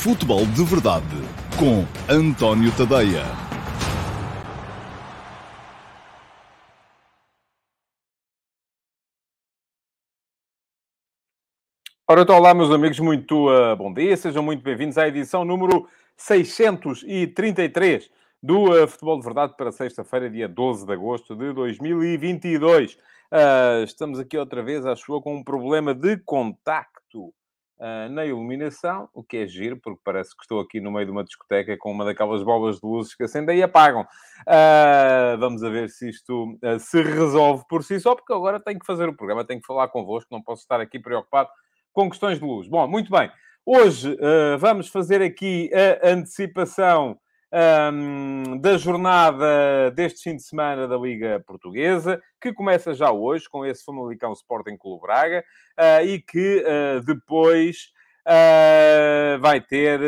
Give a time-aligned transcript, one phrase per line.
[0.00, 1.04] Futebol de Verdade
[1.58, 3.24] com António Tadeia.
[12.06, 15.88] Ora, então, olá, meus amigos, muito uh, bom dia, sejam muito bem-vindos à edição número
[16.16, 18.08] 633
[18.40, 22.94] do uh, Futebol de Verdade para sexta-feira, dia 12 de agosto de 2022.
[22.94, 27.34] Uh, estamos aqui outra vez, acho eu, com um problema de contacto
[27.78, 31.12] uh, na iluminação, o que é giro, porque parece que estou aqui no meio de
[31.12, 34.02] uma discoteca com uma daquelas bolas de luzes que acendem e apagam.
[34.02, 38.78] Uh, vamos a ver se isto uh, se resolve por si só, porque agora tenho
[38.78, 41.48] que fazer o programa, tenho que falar convosco, não posso estar aqui preocupado
[41.92, 42.68] com questões de luz.
[42.68, 43.30] Bom, muito bem.
[43.66, 44.16] Hoje
[44.58, 45.70] vamos fazer aqui
[46.02, 47.18] a antecipação
[47.52, 53.64] um, da jornada deste fim de semana da Liga Portuguesa, que começa já hoje com
[53.64, 55.44] esse Famalicão Sporting Clube Braga
[55.78, 57.92] uh, e que uh, depois
[58.26, 60.00] uh, vai ter,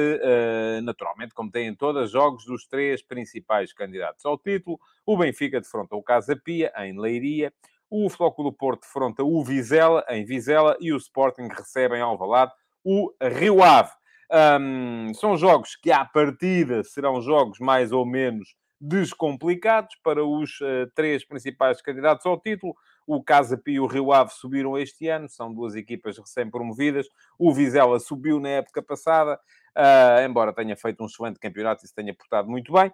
[0.82, 4.78] naturalmente, como tem em todas, jogos dos três principais candidatos ao título.
[5.06, 7.52] O Benfica defronta o Casa Pia, em Leiria.
[7.88, 10.76] O Flóculo Porto defronta o Vizela, em Vizela.
[10.78, 12.52] E o Sporting recebe em Alvalade
[12.84, 13.90] o Rio Ave.
[14.32, 20.90] Um, são jogos que, à partida, serão jogos mais ou menos descomplicados para os uh,
[20.94, 22.74] três principais candidatos ao título.
[23.06, 27.06] O Casa Pia e o Rio Ave subiram este ano, são duas equipas recém-promovidas.
[27.38, 29.38] O Vizela subiu na época passada,
[29.76, 32.90] uh, embora tenha feito um excelente campeonato e se tenha portado muito bem.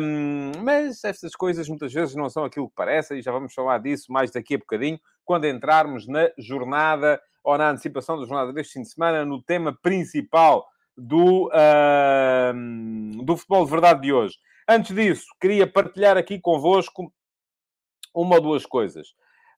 [0.00, 3.78] Um, mas estas coisas muitas vezes não são aquilo que parecem, e já vamos falar
[3.78, 8.72] disso mais daqui a bocadinho, quando entrarmos na jornada ou na antecipação da jornada deste
[8.72, 10.66] fim de semana, no tema principal
[10.96, 14.34] do, uh, do futebol de verdade de hoje.
[14.68, 17.12] Antes disso, queria partilhar aqui convosco
[18.12, 19.10] uma ou duas coisas.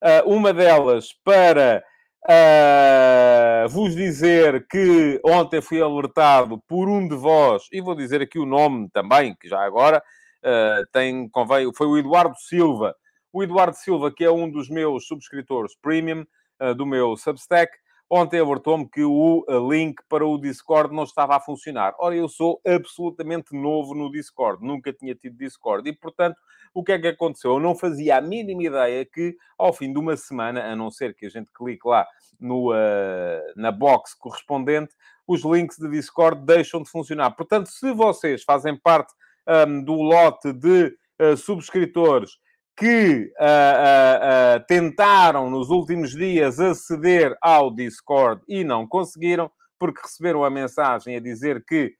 [0.04, 1.82] Uh, uma delas para
[2.28, 8.38] uh, vos dizer que ontem fui alertado por um de vós, e vou dizer aqui
[8.38, 10.02] o nome também, que já agora
[10.44, 12.94] uh, tem, convém, foi o Eduardo Silva.
[13.32, 16.26] O Eduardo Silva, que é um dos meus subscritores premium,
[16.76, 17.72] do meu Substack,
[18.10, 21.94] ontem alertou-me que o uh, link para o Discord não estava a funcionar.
[21.98, 26.36] Ora, eu sou absolutamente novo no Discord, nunca tinha tido Discord e, portanto,
[26.74, 27.52] o que é que aconteceu?
[27.52, 31.14] Eu não fazia a mínima ideia que, ao fim de uma semana, a não ser
[31.14, 32.06] que a gente clique lá
[32.38, 34.94] no, uh, na box correspondente,
[35.26, 37.30] os links de Discord deixam de funcionar.
[37.32, 39.12] Portanto, se vocês fazem parte
[39.66, 42.38] um, do lote de uh, subscritores
[42.78, 49.50] que uh, uh, uh, tentaram nos últimos dias aceder ao Discord e não conseguiram,
[49.80, 51.92] porque receberam a mensagem a dizer que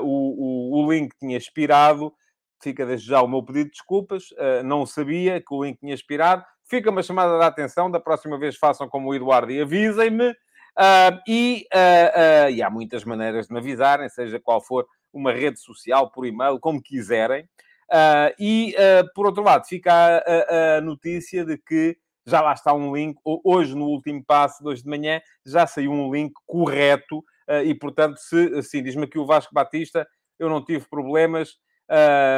[0.00, 2.14] o, o, o, link tinha expirado.
[2.62, 4.26] Fica desde já o meu pedido de desculpas.
[4.64, 6.44] não sabia que o link tinha expirado.
[6.70, 7.90] Fica uma chamada de atenção.
[7.90, 10.32] Da próxima vez façam como o Eduardo e avisem-me.
[11.26, 11.66] e,
[12.52, 16.60] e há muitas maneiras de me avisarem, seja qual for uma rede social, por e-mail,
[16.60, 17.48] como quiserem.
[17.94, 21.96] Uh, e, uh, por outro lado, fica a, a, a, notícia de que
[22.26, 23.16] já lá está um link.
[23.24, 27.18] Hoje, no último passo, hoje de manhã, já saiu um link correto.
[27.48, 30.04] Uh, e, portanto, se, assim, diz-me aqui o Vasco Batista,
[30.40, 31.52] eu não tive problemas,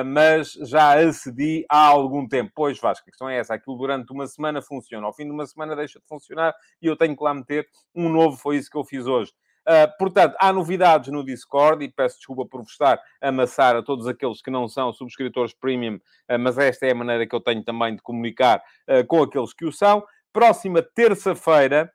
[0.04, 2.52] mas já acedi há algum tempo.
[2.54, 3.54] Pois, Vasco, a questão é essa.
[3.54, 5.06] Aquilo durante uma semana funciona.
[5.06, 6.52] Ao fim de uma semana deixa de funcionar
[6.82, 8.36] e eu tenho que lá meter um novo.
[8.36, 9.32] Foi isso que eu fiz hoje.
[9.66, 13.82] Uh, portanto, há novidades no Discord e peço desculpa por vos estar a amassar a
[13.82, 17.40] todos aqueles que não são subscritores premium, uh, mas esta é a maneira que eu
[17.40, 20.04] tenho também de comunicar uh, com aqueles que o são.
[20.32, 21.90] Próxima terça-feira,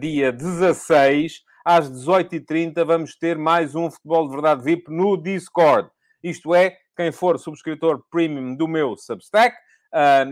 [0.00, 5.88] dia 16, às 18h30, vamos ter mais um Futebol de Verdade VIP no Discord.
[6.20, 9.56] Isto é, quem for subscritor premium do meu Substack,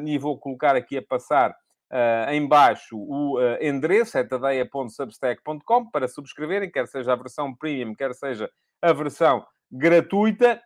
[0.04, 1.54] e vou colocar aqui a passar
[1.92, 7.94] uh, em baixo o uh, endereço, é tadeia.substack.com, para subscreverem, quer seja a versão premium,
[7.94, 10.60] quer seja a versão gratuita.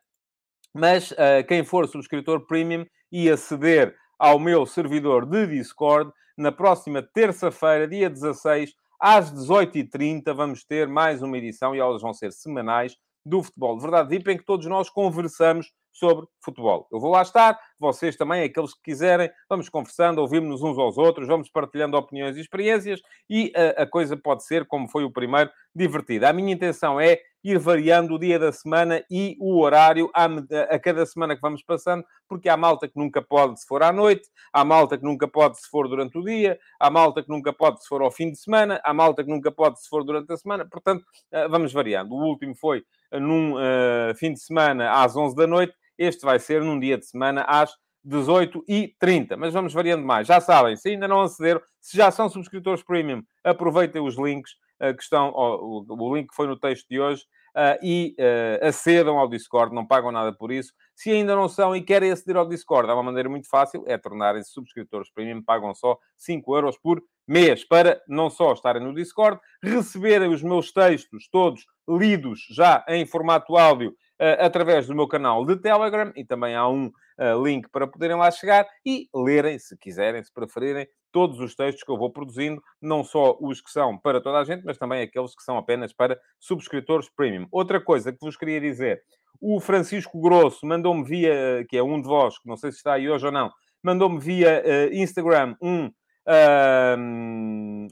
[0.72, 7.02] Mas uh, quem for subscritor premium e aceder ao meu servidor de Discord, na próxima
[7.02, 12.96] terça-feira, dia 16, às 18h30, vamos ter mais uma edição, e elas vão ser semanais,
[13.24, 16.86] do Futebol de Verdade VIP, em que todos nós conversamos sobre futebol.
[16.92, 21.26] Eu vou lá estar, vocês também, aqueles que quiserem, vamos conversando, ouvimos-nos uns aos outros,
[21.26, 25.50] vamos partilhando opiniões e experiências e a, a, coisa pode ser, como foi o primeiro,
[25.74, 26.28] divertida.
[26.28, 30.26] A minha intenção é ir variando o dia da semana e o horário a,
[30.74, 33.90] a cada semana que vamos passando, porque há malta que nunca pode se for à
[33.90, 37.54] noite, há malta que nunca pode se for durante o dia, há malta que nunca
[37.54, 40.30] pode se for ao fim de semana, há malta que nunca pode se for durante
[40.30, 42.12] a semana, portanto, eh, vamos variando.
[42.12, 46.62] O último foi num uh, fim de semana às 11 da noite, este vai ser
[46.62, 47.70] num dia de semana às
[48.06, 49.36] 18h30.
[49.36, 50.26] Mas vamos variando mais.
[50.26, 55.02] Já sabem, se ainda não acederam, se já são subscritores premium, aproveitem os links que
[55.02, 57.22] estão, o, o link que foi no texto de hoje,
[57.56, 60.72] uh, e uh, acedam ao Discord, não pagam nada por isso.
[60.94, 63.96] Se ainda não são e querem aceder ao Discord, há uma maneira muito fácil, é
[63.96, 69.40] tornarem-se subscritores premium, pagam só 5 euros por mês, para não só estarem no Discord,
[69.62, 75.44] receberem os meus textos todos lidos já em formato áudio uh, através do meu canal
[75.44, 79.76] de Telegram, e também há um uh, link para poderem lá chegar, e lerem, se
[79.76, 83.96] quiserem, se preferirem, todos os textos que eu vou produzindo, não só os que são
[83.96, 87.46] para toda a gente, mas também aqueles que são apenas para subscritores premium.
[87.50, 89.02] Outra coisa que vos queria dizer,
[89.40, 92.94] o Francisco Grosso mandou-me via, que é um de vós, que não sei se está
[92.94, 93.50] aí hoje ou não,
[93.82, 96.96] mandou-me via uh, Instagram um, uh,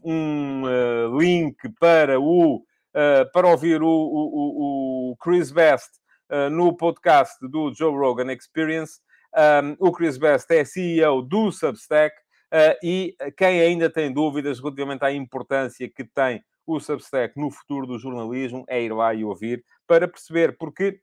[0.04, 2.62] um uh, link para o
[3.32, 5.90] para ouvir o, o, o Chris Best
[6.50, 9.00] no podcast do Joe Rogan Experience.
[9.34, 12.14] Um, o Chris Best é CEO do Substack
[12.54, 17.84] Uh, e quem ainda tem dúvidas relativamente à importância que tem o Substack no futuro
[17.84, 21.00] do jornalismo é ir lá e ouvir para perceber, porque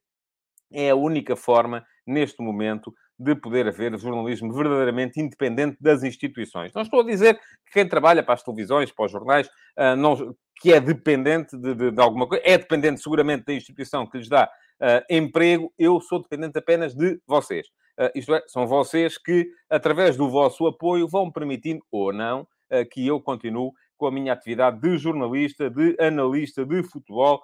[0.71, 6.71] é a única forma, neste momento, de poder haver jornalismo verdadeiramente independente das instituições.
[6.73, 7.35] Não estou a dizer
[7.65, 9.47] que quem trabalha para as televisões, para os jornais,
[9.77, 14.05] uh, não, que é dependente de, de, de, alguma coisa, é dependente seguramente da instituição
[14.05, 17.67] que lhes dá uh, emprego, eu sou dependente apenas de vocês.
[17.97, 22.85] Ah, isto é, são vocês que, através do vosso apoio, vão permitindo ou não ah,
[22.85, 27.39] que eu continue com a minha atividade de jornalista, de analista de futebol,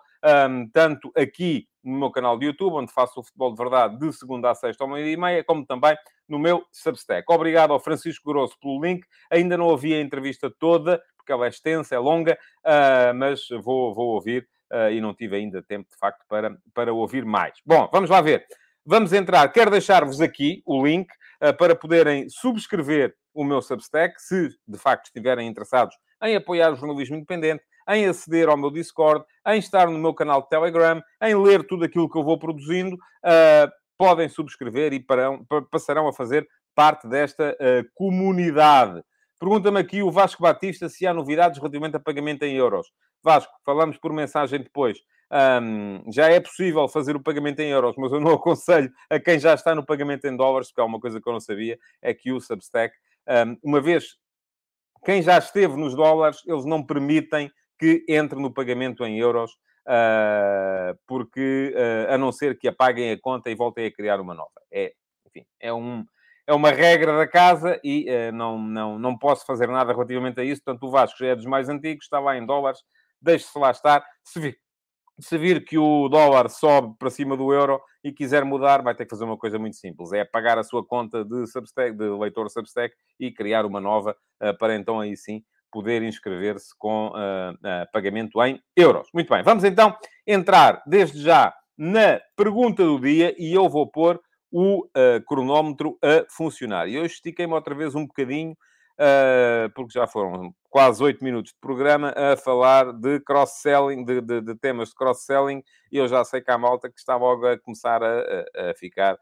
[0.73, 4.49] tanto aqui no meu canal de YouTube, onde faço o futebol de verdade de segunda
[4.49, 5.95] a sexta ao meio-dia e meia, como também
[6.27, 7.31] no meu Substack.
[7.31, 9.05] Obrigado ao Francisco Grosso pelo link.
[9.29, 13.93] Ainda não ouvi a entrevista toda, porque ela é extensa, é longa, ah, mas vou,
[13.93, 14.47] vou ouvir
[14.91, 17.53] e não tive ainda tempo, de facto, para, para ouvir mais.
[17.65, 18.45] Bom, vamos lá ver.
[18.89, 19.51] Vamos entrar.
[19.51, 21.09] Quero deixar-vos aqui o link
[21.43, 25.93] uh, para poderem subscrever o meu Substack, se de facto estiverem interessados
[26.23, 30.41] em apoiar o jornalismo independente, em aceder ao meu Discord, em estar no meu canal
[30.41, 32.95] de Telegram, em ler tudo aquilo que eu vou produzindo.
[32.95, 39.03] Uh, podem subscrever e parão, passarão a fazer parte desta uh, comunidade.
[39.39, 42.87] Pergunta-me aqui o Vasco Batista se há novidades relativamente a pagamento em euros.
[43.23, 44.97] Vasco, falamos por mensagem depois.
[45.29, 49.39] Um, já é possível fazer o pagamento em euros, mas eu não aconselho a quem
[49.39, 52.13] já está no pagamento em dólares, porque há uma coisa que eu não sabia, é
[52.13, 52.95] que o Substack,
[53.27, 54.17] um, uma vez
[55.05, 59.51] quem já esteve nos dólares, eles não permitem que entre no pagamento em euros,
[59.85, 64.33] uh, porque uh, a não ser que apaguem a conta e voltem a criar uma
[64.33, 64.49] nova.
[64.71, 64.93] É,
[65.27, 66.03] enfim, é um,
[66.47, 70.43] é uma regra da casa e uh, não, não, não posso fazer nada relativamente a
[70.43, 70.63] isso.
[70.63, 72.79] Portanto, o Vasco já é dos mais antigos, está lá em dólares,
[73.21, 74.03] deixe-se lá estar.
[74.23, 74.57] Se vir,
[75.19, 79.03] se vir que o dólar sobe para cima do euro e quiser mudar, vai ter
[79.03, 82.49] que fazer uma coisa muito simples: é pagar a sua conta de, Substack, de leitor
[82.49, 87.91] Substack e criar uma nova uh, para então aí sim poder inscrever-se com uh, uh,
[87.91, 89.09] pagamento em euros.
[89.13, 89.95] Muito bem, vamos então
[90.25, 94.19] entrar desde já na pergunta do dia e eu vou pôr
[94.59, 94.87] o
[95.27, 96.87] cronómetro a funcionar.
[96.87, 98.57] E hoje estiquei-me outra vez um bocadinho
[98.97, 104.41] uh, porque já foram quase oito minutos de programa a falar de cross-selling, de, de,
[104.41, 107.57] de, temas de cross-selling, e eu já sei que há malta que está logo a
[107.57, 109.17] começar a, a, a ficar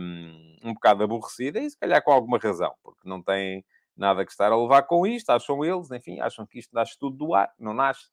[0.00, 3.64] um, um bocado aborrecida, e se calhar com alguma razão, porque não tem
[3.96, 7.16] nada que estar a levar com isto, acham eles, enfim, acham que isto nasce tudo
[7.16, 8.06] do ar, não nasce.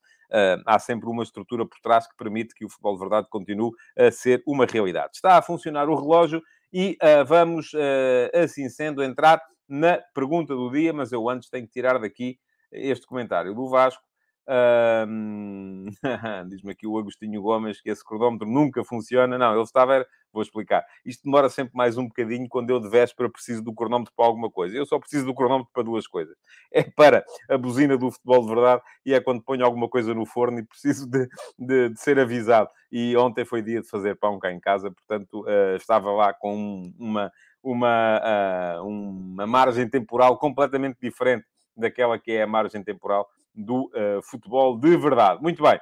[0.66, 4.10] Há sempre uma estrutura por trás que permite que o futebol de verdade continue a
[4.10, 5.10] ser uma realidade.
[5.14, 10.70] Está a funcionar o relógio e uh, vamos, uh, assim sendo, entrar na pergunta do
[10.70, 12.38] dia, mas eu antes tenho que tirar daqui
[12.72, 14.02] este comentário do Vasco.
[14.50, 15.86] Um...
[16.48, 19.38] Diz-me aqui o Agostinho Gomes que esse cronómetro nunca funciona.
[19.38, 20.04] Não, ele estava.
[20.32, 20.84] Vou explicar.
[21.04, 24.50] Isto demora sempre mais um bocadinho quando eu de véspera preciso do cronómetro para alguma
[24.50, 24.76] coisa.
[24.76, 26.36] Eu só preciso do cronómetro para duas coisas.
[26.72, 30.26] É para a buzina do futebol de verdade e é quando ponho alguma coisa no
[30.26, 31.28] forno e preciso de,
[31.58, 32.68] de, de ser avisado.
[32.90, 36.92] E ontem foi dia de fazer pão cá em casa, portanto uh, estava lá com
[36.98, 41.44] uma, uma, uh, uma margem temporal completamente diferente
[41.80, 45.42] daquela que é a margem temporal do uh, futebol de verdade.
[45.42, 45.80] Muito bem.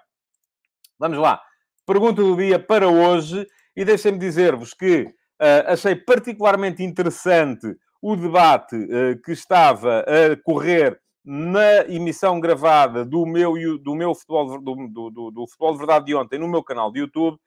[0.98, 1.40] Vamos lá.
[1.86, 3.46] Pergunta do dia para hoje.
[3.76, 11.00] E deixem-me dizer-vos que uh, achei particularmente interessante o debate uh, que estava a correr
[11.24, 16.14] na emissão gravada do meu, do meu futebol, do, do, do futebol de verdade de
[16.14, 17.38] ontem no meu canal de YouTube,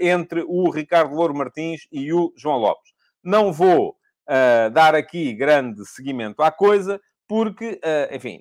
[0.00, 2.92] entre o Ricardo Louro Martins e o João Lopes.
[3.22, 3.98] Não vou
[4.28, 8.40] uh, dar aqui grande seguimento à coisa, porque, uh, enfim,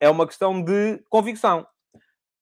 [0.00, 1.66] é uma questão de convicção.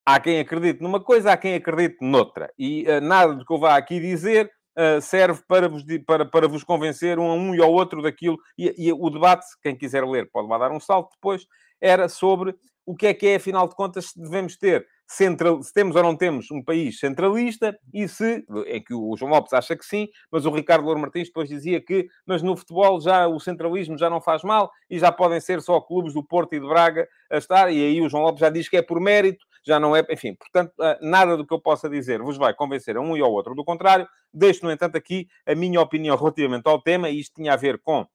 [0.04, 2.52] Há quem acredite numa coisa, há quem acredite noutra.
[2.59, 6.49] E uh, nada do que eu vá aqui dizer uh, serve para vos, para, para
[6.49, 8.38] vos convencer um a um e ao outro daquilo.
[8.56, 11.45] E, e, o debate, quem quiser ler, pode lá dar um salto depois,
[11.80, 12.54] era sobre
[12.85, 16.17] o que é que é, afinal de contas, devemos ter central, se temos ou não
[16.17, 20.45] temos um país centralista e se, é que o João Lopes acha que sim, mas
[20.45, 24.21] o Ricardo Louro Martins depois dizia que, mas no futebol já o centralismo já não
[24.21, 27.73] faz mal e já podem ser só clubes do Porto e de Braga a estar,
[27.73, 30.35] e aí o João Lopes já diz que é por mérito, já não é, enfim,
[30.35, 33.33] portanto, ah, nada do que eu possa dizer vos vai convencer a um e ao
[33.33, 37.35] outro do contrário, deixo, no entanto, aqui a minha opinião relativamente ao tema, e isto
[37.35, 38.07] tinha a ver com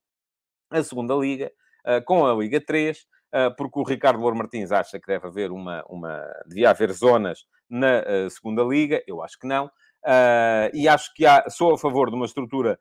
[0.69, 1.51] a segunda Liga,
[1.85, 3.20] ah, com a Liga 3, ah,
[3.57, 8.01] porque o Ricardo Louro Martins acha que deve haver uma, uma devia haver zonas na
[8.01, 12.09] uh, segunda liga, eu acho que não, uh, e acho que há, sou a favor
[12.09, 12.79] de uma estrutura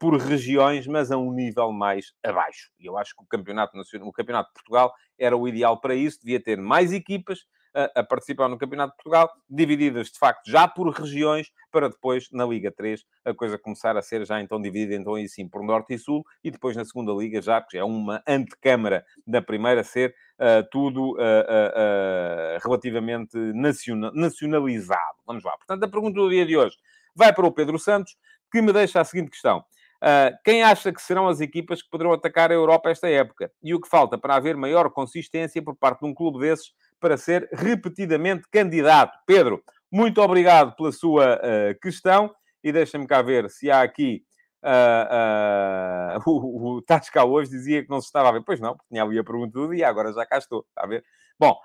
[0.00, 2.72] por regiões, mas a um nível mais abaixo.
[2.80, 5.94] E eu acho que o campeonato nacional, o campeonato de Portugal era o ideal para
[5.94, 10.68] isso, devia ter mais equipas, a, participar no Campeonato de Portugal, divididas de facto já
[10.68, 14.94] por regiões, para depois, na Liga 3, a coisa começar a ser já então dividida
[14.94, 17.84] então aí sim por Norte e Sul, e depois na segunda Liga já, porque é
[17.84, 25.18] uma antecâmara da primeira, ser uh, tudo uh, uh, relativamente nacional, nacionalizado.
[25.26, 25.56] Vamos lá.
[25.56, 26.76] Portanto, a pergunta do dia de hoje
[27.14, 28.16] vai para o Pedro Santos,
[28.50, 29.64] que me deixa a seguinte questão.
[30.02, 33.52] Uh, quem acha que serão as equipas que poderão atacar a Europa esta época?
[33.62, 36.72] E o que falta para haver maior consistência por parte de um clube desses
[37.02, 39.18] para ser repetidamente candidato.
[39.26, 42.32] Pedro, muito obrigado pela sua uh, questão
[42.62, 44.22] e deixa-me cá ver se há aqui.
[44.62, 48.44] Uh, uh, o, o Tasca hoje dizia que não se estava a ver.
[48.46, 51.04] Pois não, tinha ali a pergunta do dia, agora já cá estou, a ver?
[51.36, 51.58] Bom,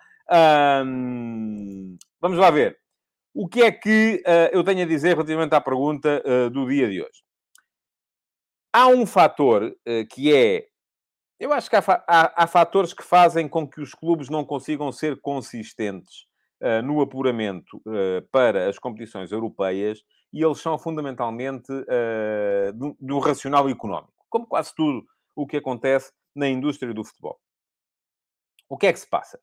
[0.84, 2.80] um, vamos lá ver.
[3.32, 7.04] O que é que uh, eu tenho a dizer relativamente à pergunta do dia de
[7.04, 7.24] hoje?
[8.74, 9.76] Há um fator
[10.10, 10.68] que é
[11.40, 14.92] eu acho que há, há, há, fatores que fazem com que os clubes não consigam
[14.92, 16.26] ser consistentes
[16.62, 20.02] uh, no apuramento uh, para as competições europeias
[20.34, 26.12] e eles são fundamentalmente uh, do, do, racional económico, como quase tudo o que acontece
[26.36, 27.40] na indústria do futebol.
[28.68, 29.40] O que é que se passa?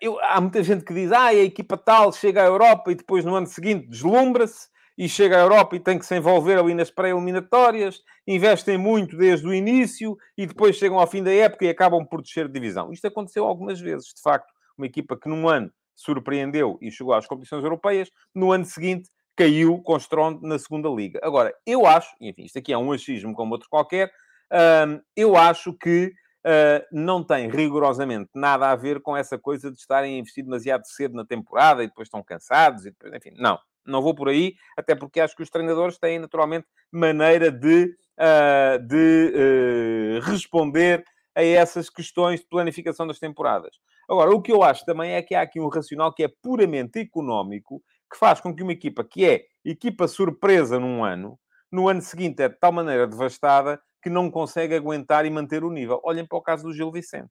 [0.00, 3.24] Eu, há muita gente que diz, ah, a equipa tal chega à Europa e depois
[3.24, 6.90] no ano seguinte deslumbra-se e chega à Europa e tem que se envolver ali nas
[6.90, 12.04] pré-eliminatórias, investem muito desde o início e depois chegam ao fim da época e acabam
[12.04, 12.92] por descer de divisão.
[12.92, 14.52] Isto aconteceu algumas vezes, de facto.
[14.76, 19.80] Uma equipa que num ano surpreendeu e chegou às competições europeias, no ano seguinte caiu
[19.82, 19.96] com
[20.42, 21.20] na segunda liga.
[21.22, 24.10] Agora, eu acho, enfim, isto aqui é um achismo como outro qualquer,
[24.52, 26.12] hum, eu acho que
[26.46, 30.86] Uh, não tem rigorosamente nada a ver com essa coisa de estarem a investir demasiado
[30.86, 33.58] cedo na temporada e depois estão cansados e depois, enfim, não
[33.90, 38.86] não vou por aí, até porque acho que os treinadores têm naturalmente maneira de, uh,
[38.86, 41.04] de uh, responder
[41.34, 43.76] a essas questões de planificação das temporadas.
[44.08, 46.98] Agora, o que eu acho também é que há aqui um racional que é puramente
[46.98, 51.38] económico, que faz com que uma equipa que é equipa surpresa num ano,
[51.70, 55.70] no ano seguinte é de tal maneira devastada que não consegue aguentar e manter o
[55.70, 56.00] nível.
[56.04, 57.30] Olhem para o caso do Gil Vicente.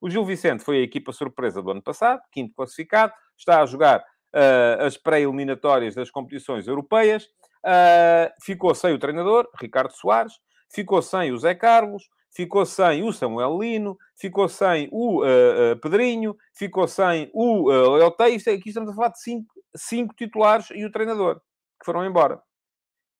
[0.00, 4.04] O Gil Vicente foi a equipa surpresa do ano passado, quinto classificado, está a jogar
[4.34, 7.24] uh, as pré-eliminatórias das competições europeias,
[7.64, 10.34] uh, ficou sem o treinador, Ricardo Soares,
[10.72, 16.36] ficou sem o Zé Carlos, ficou sem o Samuel Lino, ficou sem o uh, Pedrinho,
[16.54, 20.90] ficou sem o uh, Léo Aqui estamos a falar de cinco, cinco titulares e o
[20.90, 21.36] treinador,
[21.80, 22.40] que foram embora.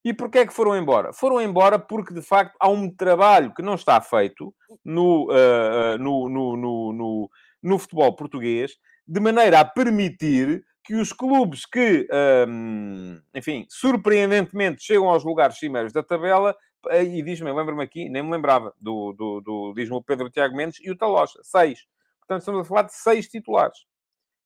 [0.05, 1.13] E porquê é que foram embora?
[1.13, 6.57] Foram embora porque, de facto, há um trabalho que não está feito uh, no, no,
[6.57, 7.31] no, no,
[7.63, 12.09] no futebol português, de maneira a permitir que os clubes que,
[12.49, 16.57] hum, enfim, surpreendentemente chegam aos lugares cimeiros da tabela,
[16.89, 20.57] eh, e diz-me, lembro-me aqui, nem me lembrava, do, do, do diz-me o Pedro Tiago
[20.57, 21.87] Mendes e o Talocha, seis.
[22.21, 23.85] Portanto, estamos a falar de seis titulares.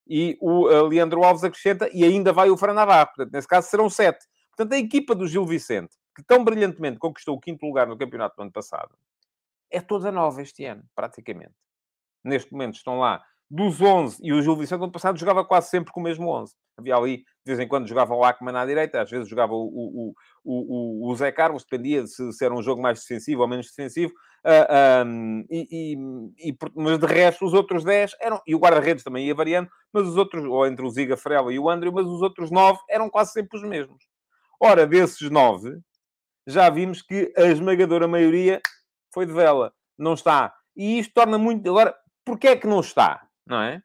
[0.05, 2.75] E o uh, Leandro Alves acrescenta, e ainda vai o Fran.
[2.75, 4.27] Portanto, nesse caso serão sete.
[4.49, 8.35] Portanto, a equipa do Gil Vicente, que tão brilhantemente conquistou o quinto lugar no campeonato
[8.35, 8.99] do ano passado,
[9.71, 11.55] é toda nova este ano, praticamente.
[12.25, 15.93] Neste momento estão lá dos 11, e o Gil Vicente, ano passado, jogava quase sempre
[15.93, 16.55] com o mesmo 11.
[16.79, 19.67] Havia ali, de vez em quando, jogava o Ackman à direita, às vezes jogava o,
[19.67, 23.49] o, o, o, Zé Carlos, dependia de se, se, era um jogo mais defensivo ou
[23.49, 24.11] menos defensivo.
[24.43, 28.59] Uh, ah, um, e, e, e, mas de resto, os outros 10 eram, e o
[28.59, 31.91] guarda-redes também ia variando, mas os outros, ou entre o Ziga Frela e o André,
[31.91, 34.03] mas os outros 9 eram quase sempre os mesmos.
[34.59, 35.79] Ora, desses 9,
[36.47, 38.63] já vimos que a esmagadora maioria
[39.13, 40.55] foi de vela, não está.
[40.75, 41.69] E isto torna muito.
[41.69, 41.95] Agora,
[42.25, 43.29] porquê é que não está?
[43.47, 43.83] Não é?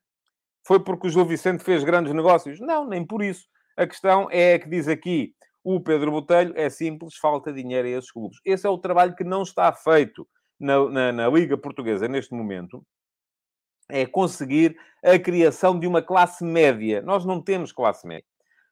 [0.66, 2.60] Foi porque o Gil Vicente fez grandes negócios?
[2.60, 3.48] Não, nem por isso.
[3.78, 5.34] A questão é que diz aqui
[5.64, 8.40] o Pedro Botelho, é simples, falta dinheiro a esses clubes.
[8.46, 10.28] Esse é o trabalho que não está feito
[10.60, 12.84] na, na, na Liga Portuguesa neste momento.
[13.90, 17.02] É conseguir a criação de uma classe média.
[17.02, 18.26] Nós não temos classe média.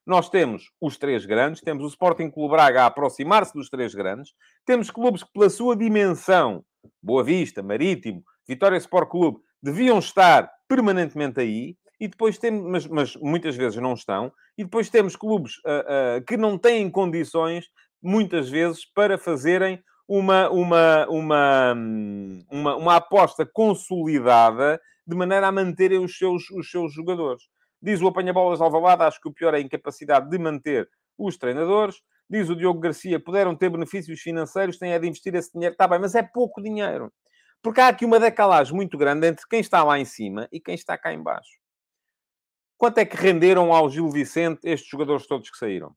[0.06, 4.34] Nós temos os três grandes, temos o Sporting Clube Braga a aproximar-se dos três grandes,
[4.64, 6.64] temos clubes que, pela sua dimensão,
[7.02, 13.16] Boa Vista, Marítimo, Vitória Sport Clube, deviam estar permanentemente aí, e depois temos, mas, mas
[13.18, 17.66] muitas vezes não estão, e depois temos clubes uh, uh, que não têm condições,
[18.02, 21.74] muitas vezes, para fazerem uma, uma, uma,
[22.52, 27.44] uma, uma aposta consolidada de maneira a manterem os seus, os seus jogadores.
[27.82, 31.98] Diz o apanha-bolas Alvalade, acho que o pior é a incapacidade de manter os treinadores.
[32.30, 35.74] Diz o Diogo Garcia, puderam ter benefícios financeiros, têm é de investir esse dinheiro.
[35.74, 37.12] Está bem, mas é pouco dinheiro.
[37.62, 40.76] Porque há aqui uma decalagem muito grande entre quem está lá em cima e quem
[40.76, 41.60] está cá em baixo.
[42.78, 45.96] Quanto é que renderam ao Gil Vicente estes jogadores todos que saíram?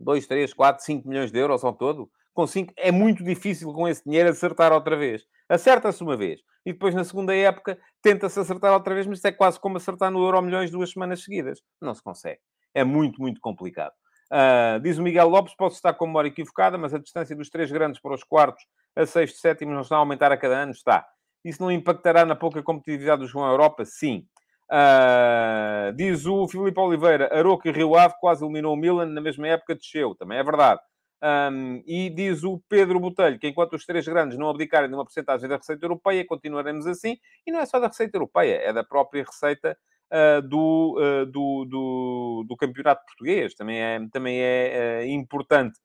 [0.00, 2.10] 2, 3, 4, 5 milhões de euros ao todo?
[2.32, 5.24] Com 5 é muito difícil com esse dinheiro acertar outra vez.
[5.48, 9.58] Acerta-se uma vez e depois na segunda época tenta-se acertar outra vez, mas é quase
[9.58, 11.60] como acertar no Euro Milhões duas semanas seguidas.
[11.80, 12.40] Não se consegue.
[12.74, 13.92] É muito, muito complicado.
[14.30, 17.48] Uh, diz o Miguel Lopes, posso estar com a memória equivocada, mas a distância dos
[17.48, 18.62] três grandes para os quartos
[18.98, 20.72] a sexto, sétimo não está a aumentar a cada ano?
[20.72, 21.06] Está.
[21.44, 23.84] Isso não impactará na pouca competitividade do João Europa?
[23.84, 24.26] Sim.
[24.70, 29.46] Uh, diz o Filipe Oliveira, Aroca e Rio Ave quase eliminou o Milan, na mesma
[29.46, 30.16] época desceu.
[30.16, 30.80] Também é verdade.
[31.22, 35.04] Um, e diz o Pedro Botelho que enquanto os três grandes não abdicarem de uma
[35.04, 37.16] porcentagem da receita europeia, continuaremos assim.
[37.46, 39.78] E não é só da receita europeia, é da própria receita
[40.12, 43.54] uh, do, uh, do, do, do, campeonato português.
[43.54, 45.78] Também é, também é importante.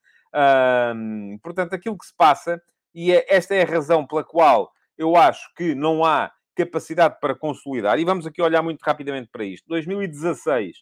[1.44, 2.60] portanto, aquilo que se passa,
[2.94, 7.36] e é, esta é a razão pela qual eu acho que não há capacidade para
[7.36, 8.00] consolidar.
[8.00, 9.66] E vamos aqui olhar muito rapidamente para isto.
[9.68, 10.78] 2016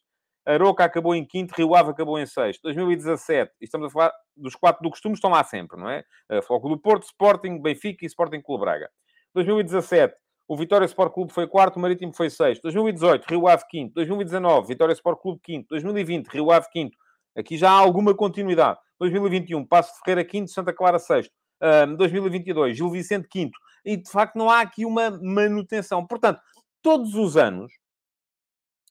[0.45, 2.61] Aroca acabou em quinto, Rio Ave acabou em sexto.
[2.63, 6.03] 2017, estamos a falar dos quatro do costume, estão lá sempre, não é?
[6.31, 8.89] Uh, Foco do Porto, Sporting, Benfica e Sporting Clube Braga.
[9.35, 10.13] 2017,
[10.47, 12.63] o Vitória Sport Clube foi quarto, o Marítimo foi sexto.
[12.63, 13.93] 2018, Rio Ave quinto.
[13.93, 15.67] 2019, Vitória Sport Clube quinto.
[15.69, 16.97] 2020, Rio Ave quinto.
[17.37, 18.79] Aqui já há alguma continuidade.
[18.99, 21.31] 2021, Passo Ferreira quinto, Santa Clara sexto.
[21.61, 23.57] Um, 2022, Gil Vicente quinto.
[23.85, 26.05] E, de facto, não há aqui uma manutenção.
[26.05, 26.41] Portanto,
[26.81, 27.71] todos os anos,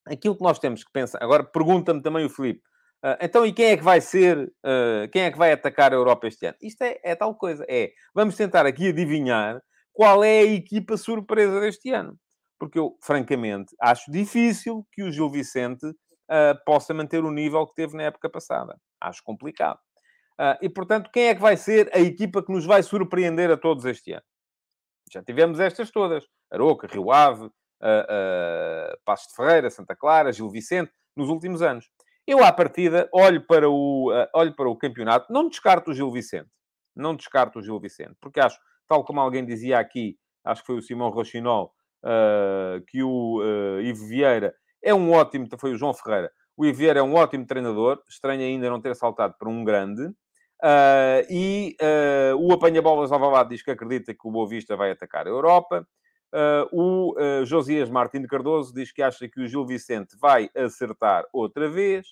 [0.06, 1.22] aquilo que nós temos que pensar.
[1.22, 2.62] Agora, pergunta-me também o Filipe.
[3.02, 5.96] Uh, então, e quem é que vai ser, uh, quem é que vai atacar a
[5.96, 6.56] Europa este ano?
[6.60, 7.64] Isto é, é, tal coisa.
[7.68, 12.18] É, vamos tentar aqui adivinhar qual é a equipa surpresa deste ano.
[12.58, 17.74] Porque eu, francamente, acho difícil que o Gil Vicente uh, possa manter o nível que
[17.74, 18.78] teve na época passada.
[19.00, 19.78] Acho complicado.
[20.62, 23.84] E, portanto, quem é que vai ser a equipa que nos vai surpreender a todos
[23.84, 24.22] este ano?
[25.12, 26.24] Já tivemos estas todas.
[26.50, 31.90] Aroca, Rio Ave, uh, Passos de Ferreira, Santa Clara, Gil Vicente, nos últimos anos.
[32.26, 36.10] Eu, à partida, olho para o, uh, olho para o campeonato, não descarto o Gil
[36.12, 36.48] Vicente.
[36.94, 40.76] Não descarto o Gil Vicente, porque acho, tal como alguém dizia aqui, acho que foi
[40.76, 41.72] o Simão Rochinol,
[42.04, 46.78] uh, que o uh, Ivo Vieira é um ótimo, foi o João Ferreira, o Ivo
[46.78, 50.12] Vieira é um ótimo treinador, estranho ainda não ter saltado para um grande,
[50.62, 51.76] uh, e
[52.38, 55.86] o apanha-bolas Alvalade diz que acredita que o Boa Vista vai atacar a Europa,
[56.32, 60.48] Uh, o uh, Josias Martins de Cardoso diz que acha que o Gil Vicente vai
[60.56, 62.06] acertar outra vez.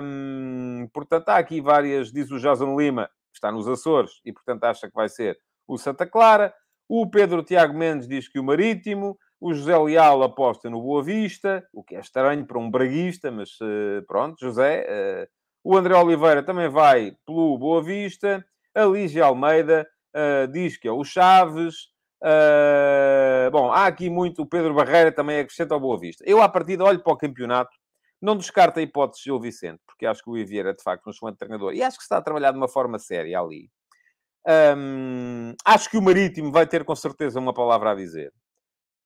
[0.00, 2.12] Um, portanto, há aqui várias.
[2.12, 5.76] Diz o Jason Lima, que está nos Açores, e portanto acha que vai ser o
[5.76, 6.54] Santa Clara.
[6.88, 9.18] O Pedro Tiago Mendes diz que o Marítimo.
[9.40, 13.50] O José Leal aposta no Boa Vista, o que é estranho para um braguista, mas
[13.60, 15.28] uh, pronto, José.
[15.64, 18.44] O André Oliveira também vai pelo Boa Vista.
[18.74, 19.86] A Lígia Almeida
[20.52, 21.92] diz que é o Chaves.
[22.22, 24.42] Uh, bom, há aqui muito.
[24.42, 26.24] O Pedro Barreira também acrescenta ao Boa Vista.
[26.26, 27.70] Eu, à partida, olho para o campeonato.
[28.20, 31.08] Não descarto a hipótese de Gil Vicente, porque acho que o Ivier é, de facto,
[31.08, 31.74] um excelente treinador.
[31.74, 33.68] E acho que está a trabalhar de uma forma séria ali.
[34.76, 38.32] Um, acho que o Marítimo vai ter, com certeza, uma palavra a dizer.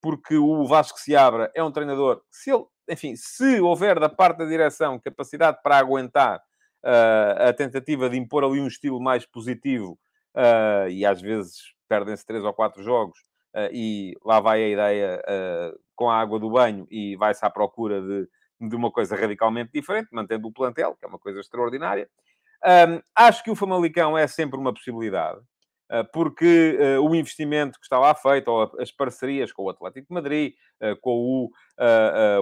[0.02, 2.20] Porque o Vasco se abra é um treinador...
[2.30, 6.38] Se ele, enfim, se houver da parte da direção capacidade para aguentar
[6.84, 9.98] uh, a tentativa de impor ali um estilo mais positivo
[10.34, 13.18] uh, e às vezes perdem-se três ou quatro jogos
[13.54, 15.22] uh, e lá vai a ideia
[15.94, 18.28] com a água do banho e vai-se à procura de,
[18.68, 22.08] de uma coisa radicalmente diferente, mantendo o plantel, que é uma coisa extraordinária.
[22.64, 25.40] Um, acho que o Famalicão é sempre uma possibilidade,
[26.12, 30.52] porque o investimento que está lá feito, ou as parcerias com o Atlético de Madrid,
[31.00, 31.50] com o,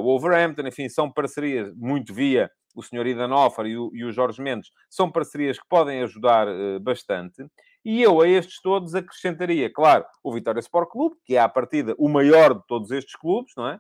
[0.03, 3.07] Wolverhampton, enfim, são parcerias muito via o Sr.
[3.07, 6.47] Ida Noffer e o, e o Jorge Mendes, são parcerias que podem ajudar
[6.81, 7.47] bastante.
[7.85, 11.95] E eu a estes todos acrescentaria, claro, o Vitória Sport Clube, que é à partida
[11.99, 13.79] o maior de todos estes clubes, não é?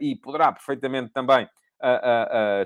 [0.00, 1.48] E poderá perfeitamente também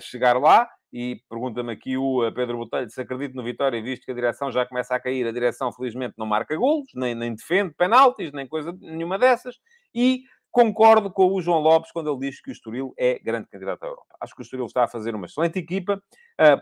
[0.00, 0.68] chegar lá.
[0.96, 4.64] E pergunta-me aqui o Pedro Botelho se acredito no Vitória, visto que a direção já
[4.64, 5.26] começa a cair.
[5.26, 9.58] A direção, felizmente, não marca golos, nem, nem defende penaltis, nem coisa nenhuma dessas.
[9.92, 13.82] E concordo com o João Lopes quando ele diz que o Estoril é grande candidato
[13.82, 14.14] à Europa.
[14.20, 16.00] Acho que o Estoril está a fazer uma excelente equipa.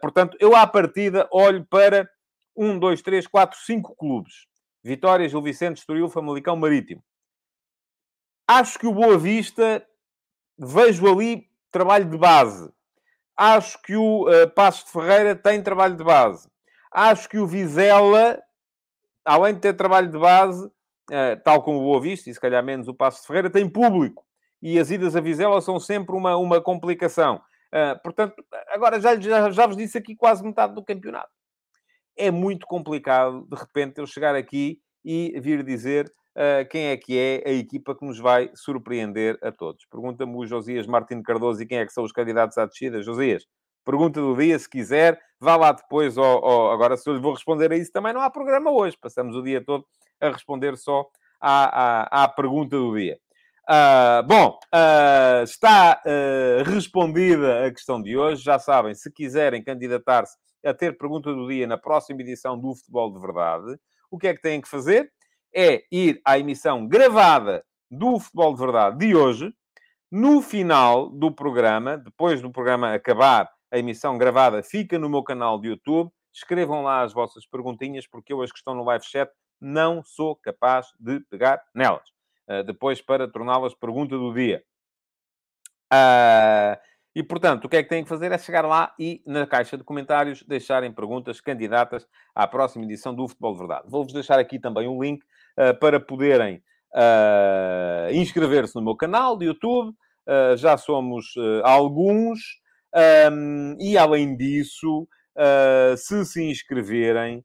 [0.00, 2.08] portanto, eu à partida olho para
[2.56, 4.46] um, dois, três, quatro, cinco clubes.
[4.82, 7.04] Vitória, Gil Vicente, Estoril, Famalicão, Marítimo.
[8.48, 9.86] acho que o Boa Vista,
[10.58, 12.72] vejo ali trabalho de base.
[13.36, 16.48] Acho que o uh, de Ferreira tem trabalho de base.
[16.90, 18.38] Acho que o Vizela,
[19.24, 22.62] além de ter trabalho de base, uh, tal como o Boa Vista, e se calhar
[22.62, 24.24] menos o Passos de Ferreira, tem público.
[24.60, 27.42] E as idas a Vizela são sempre uma, uma complicação.
[27.72, 28.34] Uh, portanto,
[28.68, 31.30] agora já, já, já vos disse aqui quase metade do campeonato.
[32.16, 37.18] É muito complicado, de repente, eu chegar aqui e vir dizer uh, quem é que
[37.18, 39.84] é a equipa que nos vai surpreender a todos.
[39.90, 43.02] Pergunta-me o Josias Martins Cardoso e quem é que são os candidatos à descida.
[43.02, 43.44] Josias,
[43.84, 46.16] pergunta do dia, se quiser, vá lá depois.
[46.18, 48.96] Agora, se eu lhe vou responder a isso, também não há programa hoje.
[49.00, 49.84] Passamos o dia todo
[50.20, 51.06] a responder só
[51.40, 53.18] à, à, à pergunta do dia.
[53.68, 58.42] Uh, bom, uh, está uh, respondida a questão de hoje.
[58.42, 63.12] Já sabem, se quiserem candidatar-se a ter pergunta do dia na próxima edição do Futebol
[63.12, 63.78] de Verdade,
[64.10, 65.10] o que é que têm que fazer?
[65.54, 69.54] É ir à emissão gravada do Futebol de Verdade de hoje.
[70.10, 75.58] No final do programa, depois do programa acabar, a emissão gravada fica no meu canal
[75.58, 76.10] de YouTube.
[76.32, 80.36] Escrevam lá as vossas perguntinhas, porque eu, as que estão no live chat, não sou
[80.36, 82.08] capaz de pegar nelas.
[82.48, 84.62] Uh, depois, para torná-las pergunta do dia.
[85.92, 86.76] Uh,
[87.14, 89.76] e, portanto, o que é que têm que fazer é chegar lá e, na caixa
[89.76, 93.84] de comentários, deixarem perguntas candidatas à próxima edição do Futebol de Verdade.
[93.86, 95.22] Vou-vos deixar aqui também um link
[95.80, 96.62] para poderem
[96.94, 99.90] uh, inscrever-se no meu canal de YouTube.
[100.26, 101.34] Uh, já somos
[101.64, 102.60] alguns.
[103.32, 105.08] Um, e, além disso,
[105.96, 107.42] se se inscreverem,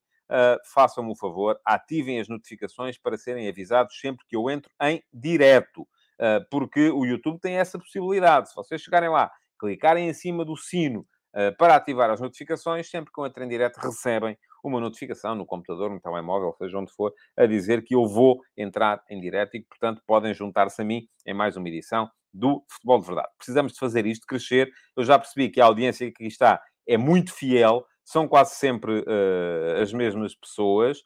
[0.73, 5.87] façam-me o favor, ativem as notificações para serem avisados sempre que eu entro em direto.
[6.51, 8.49] porque o YouTube tem essa possibilidade.
[8.49, 11.01] Se vocês chegarem lá clicarem em cima do sino
[11.33, 15.45] uh, para ativar as notificações, sempre que eu entro em direto recebem uma notificação no
[15.45, 19.61] computador, no telemóvel, seja onde for, a dizer que eu vou entrar em direto e
[19.61, 23.29] que, portanto, podem juntar-se a mim em mais uma edição do Futebol de Verdade.
[23.37, 24.69] Precisamos de fazer isto crescer.
[24.95, 28.99] Eu já percebi que a audiência que aqui está é muito fiel, são quase sempre
[28.99, 30.99] uh, as mesmas pessoas.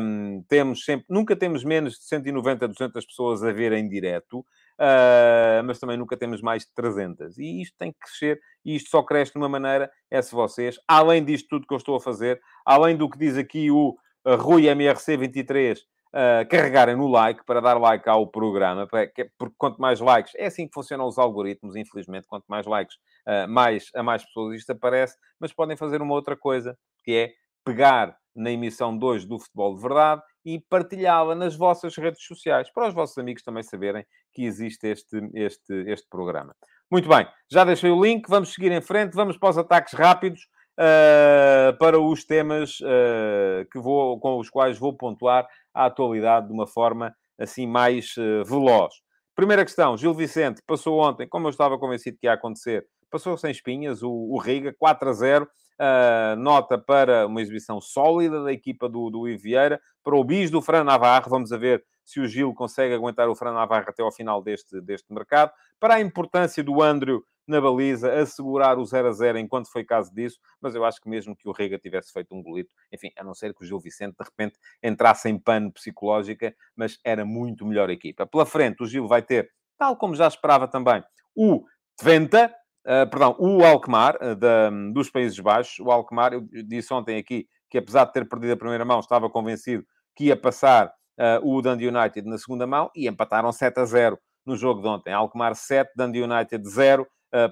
[0.00, 4.46] Um, temos sempre, nunca temos menos de 190, 200 pessoas a ver em direto
[4.80, 7.38] uh, mas também nunca temos mais de 300.
[7.38, 10.76] E isto tem que crescer, e isto só cresce de uma maneira, é se vocês,
[10.88, 14.36] além disto tudo que eu estou a fazer, além do que diz aqui o uh,
[14.36, 15.78] Rui MRC23,
[16.14, 20.68] Uh, carregarem no like para dar like ao programa, porque quanto mais likes, é assim
[20.68, 22.94] que funcionam os algoritmos, infelizmente, quanto mais likes,
[23.26, 27.32] uh, mais a mais pessoas isto aparece, mas podem fazer uma outra coisa, que é
[27.64, 32.88] pegar na emissão 2 do Futebol de Verdade e partilhá-la nas vossas redes sociais, para
[32.88, 36.54] os vossos amigos também saberem que existe este, este, este programa.
[36.90, 40.42] Muito bem, já deixei o link, vamos seguir em frente, vamos para os ataques rápidos,
[40.78, 46.52] uh, para os temas uh, que vou, com os quais vou pontuar a atualidade de
[46.52, 48.94] uma forma assim mais uh, veloz.
[49.34, 53.50] Primeira questão, Gil Vicente passou ontem, como eu estava convencido que ia acontecer, passou sem
[53.50, 58.88] espinhas, o, o Riga, 4 a 0, Uh, nota para uma exibição sólida da equipa
[58.88, 62.54] do, do Ivieira, para o bis do Fran Navarro, vamos a ver se o Gil
[62.54, 66.82] consegue aguentar o Fran Navarro até ao final deste, deste mercado, para a importância do
[66.82, 71.00] Andrew na baliza, assegurar o 0 a 0 enquanto foi caso disso, mas eu acho
[71.00, 73.66] que mesmo que o Rega tivesse feito um golito, enfim, a não ser que o
[73.66, 78.26] Gil Vicente de repente entrasse em pano psicológica, mas era muito melhor equipa.
[78.26, 81.02] Pela frente, o Gil vai ter, tal como já esperava também,
[81.34, 81.64] o
[81.96, 82.54] Twenta,
[82.86, 85.78] Uh, perdão, o Alkmaar, uh, da, dos Países Baixos.
[85.80, 89.30] O Alkmaar, eu disse ontem aqui que apesar de ter perdido a primeira mão, estava
[89.30, 93.84] convencido que ia passar uh, o Dundee United na segunda mão e empataram 7 a
[93.86, 95.12] 0 no jogo de ontem.
[95.12, 97.06] Alkmaar 7, Dundee United 0.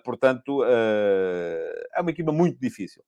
[0.04, 3.02] portanto, é uma equipa muito difícil.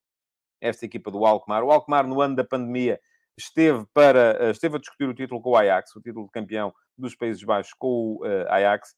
[0.58, 1.62] Esta equipa do Alkmaar.
[1.62, 2.98] O Alkmaar, no ano da pandemia,
[3.36, 7.14] esteve, para, esteve a discutir o título com o Ajax, o título de campeão dos
[7.14, 8.94] Países Baixos com o Ajax.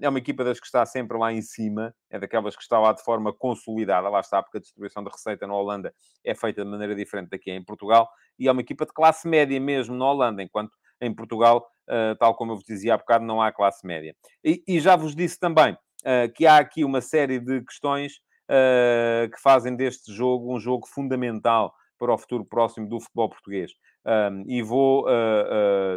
[0.00, 2.92] É uma equipa das que está sempre lá em cima, é daquelas que está lá
[2.92, 4.08] de forma consolidada.
[4.08, 5.92] Lá está, porque a distribuição de receita na Holanda
[6.24, 8.08] é feita de maneira diferente daqui em Portugal,
[8.38, 12.34] e é uma equipa de classe média mesmo na Holanda, enquanto em Portugal, uh, tal
[12.34, 14.14] como eu vos dizia há bocado, não há classe média.
[14.44, 19.30] E, e já vos disse também uh, que há aqui uma série de questões uh,
[19.30, 23.72] que fazem deste jogo um jogo fundamental para o futuro próximo do futebol português.
[24.06, 25.04] Um, e vou,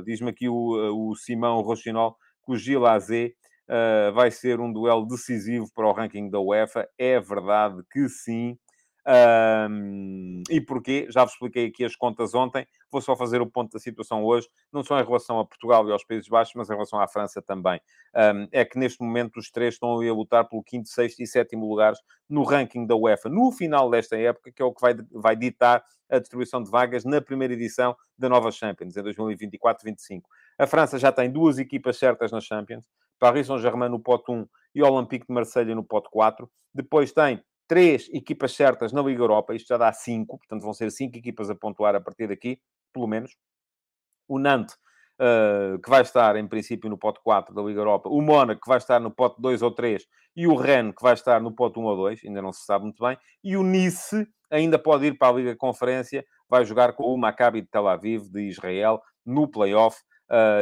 [0.03, 3.31] diz-me aqui o, o Simão Rochinol, que o Gil Azé
[3.73, 6.87] uh, vai ser um duelo decisivo para o ranking da UEFA.
[6.97, 8.57] É verdade que sim.
[9.05, 11.07] Um, e porquê?
[11.09, 12.65] Já vos expliquei aqui as contas ontem.
[12.89, 15.91] Vou só fazer o ponto da situação hoje, não só em relação a Portugal e
[15.91, 17.81] aos Países Baixos, mas em relação à França também.
[18.15, 21.67] Um, é que neste momento os três estão a lutar pelo quinto, sexto e sétimo
[21.67, 25.35] lugares no ranking da UEFA no final desta época, que é o que vai, vai
[25.35, 30.21] ditar a distribuição de vagas na primeira edição da nova Champions, em 2024-25.
[30.59, 32.85] A França já tem duas equipas certas na Champions
[33.23, 36.51] Paris Saint-Germain no pote 1 e Olympique de Marselha no pote 4.
[36.73, 40.91] Depois tem três equipas certas na Liga Europa, isto já dá cinco, portanto vão ser
[40.91, 42.59] cinco equipas a pontuar a partir daqui,
[42.91, 43.31] pelo menos.
[44.27, 48.21] O Nantes, uh, que vai estar em princípio no pote 4 da Liga Europa, o
[48.21, 50.05] Mónaco, que vai estar no pote 2 ou 3,
[50.35, 52.83] e o Rennes, que vai estar no pote 1 ou 2, ainda não se sabe
[52.83, 57.03] muito bem, e o Nice ainda pode ir para a Liga Conferência, vai jogar com
[57.03, 59.97] o Maccabi de Tel Aviv, de Israel, no play-off,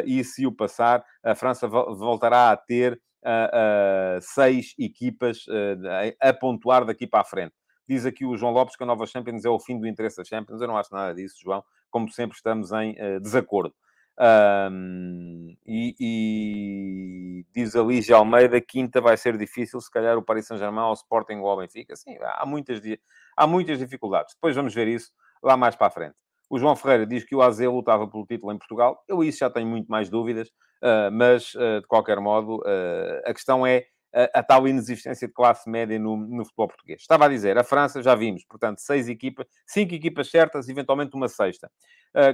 [0.05, 5.45] e se o passar, a França voltará a ter uh, uh, seis equipas
[6.19, 7.53] a pontuar daqui para a frente.
[7.87, 10.23] Diz aqui o João Lopes que a nova Champions é o fim do interesse da
[10.23, 10.61] Champions.
[10.61, 11.63] Eu não acho nada disso, João.
[11.89, 13.73] Como sempre, estamos em desacordo.
[14.19, 20.45] Um, e, e, diz a Lígia Almeida, quinta vai ser difícil, se calhar o Paris
[20.45, 21.95] Saint-Germain, o Sporting ou o Benfica.
[21.95, 22.79] Sim, há muitas,
[23.35, 24.35] há muitas dificuldades.
[24.35, 26.15] Depois vamos ver isso lá mais para a frente.
[26.51, 29.01] O João Ferreira diz que o AZ lutava pelo título em Portugal.
[29.07, 33.33] Eu isso já tenho muito mais dúvidas, uh, mas, uh, de qualquer modo, uh, a
[33.33, 36.99] questão é a, a, tal inexistência de classe média no, no, futebol português.
[36.99, 41.29] Estava a dizer, a França, já vimos, portanto, seis equipas, cinco equipas certas, eventualmente uma
[41.29, 41.71] sexta.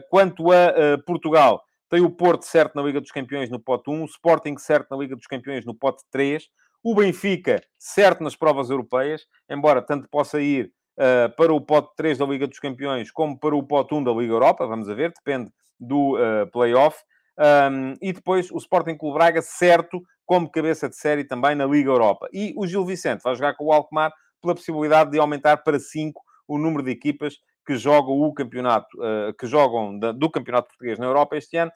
[0.10, 4.06] quanto a Portugal, tem o Porto certo na Liga dos Campeões no pote 1, o
[4.06, 6.50] Sporting certo na Liga dos Campeões no pote 3,
[6.84, 12.18] o Benfica certo nas provas europeias, embora tanto possa ir uh, para o pote 3
[12.18, 15.14] da Liga dos Campeões como para o pote 1 da Liga Europa, vamos a ver,
[15.14, 16.98] depende do uh, play-off.
[17.40, 21.90] Um, e depois o Sporting Clube Braga certo como cabeça de série também na Liga
[21.90, 22.28] Europa.
[22.34, 26.20] E o Gil Vicente vai jogar com o Alkmaar pela possibilidade de aumentar para 5
[26.48, 31.06] o número de equipas que jogam o campeonato, uh, que jogam do campeonato português na
[31.06, 31.72] Europa este ano,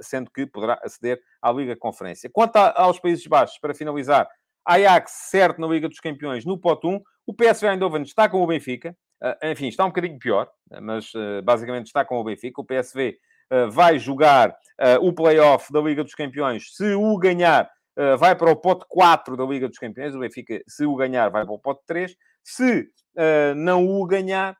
[0.00, 2.30] sendo que poderá aceder à Liga Conferência.
[2.32, 4.26] Quanto aos Países Baixos, para finalizar,
[4.64, 8.46] Ajax certo na Liga dos Campeões no pote 1, o PSV Eindhoven está com o
[8.46, 10.48] Benfica, uh, enfim, está um bocadinho pior,
[10.82, 11.12] mas
[11.44, 12.60] basicamente está com o Benfica.
[12.60, 13.16] O PSV
[13.70, 14.56] vai jogar
[15.00, 17.70] o play-off da Liga dos Campeões, se o ganhar,
[18.18, 20.14] vai para o pote 4 da Liga dos Campeões.
[20.14, 22.16] O Benfica, se o ganhar, vai para o pote 3.
[22.42, 22.88] Se
[23.54, 24.56] não o ganhar,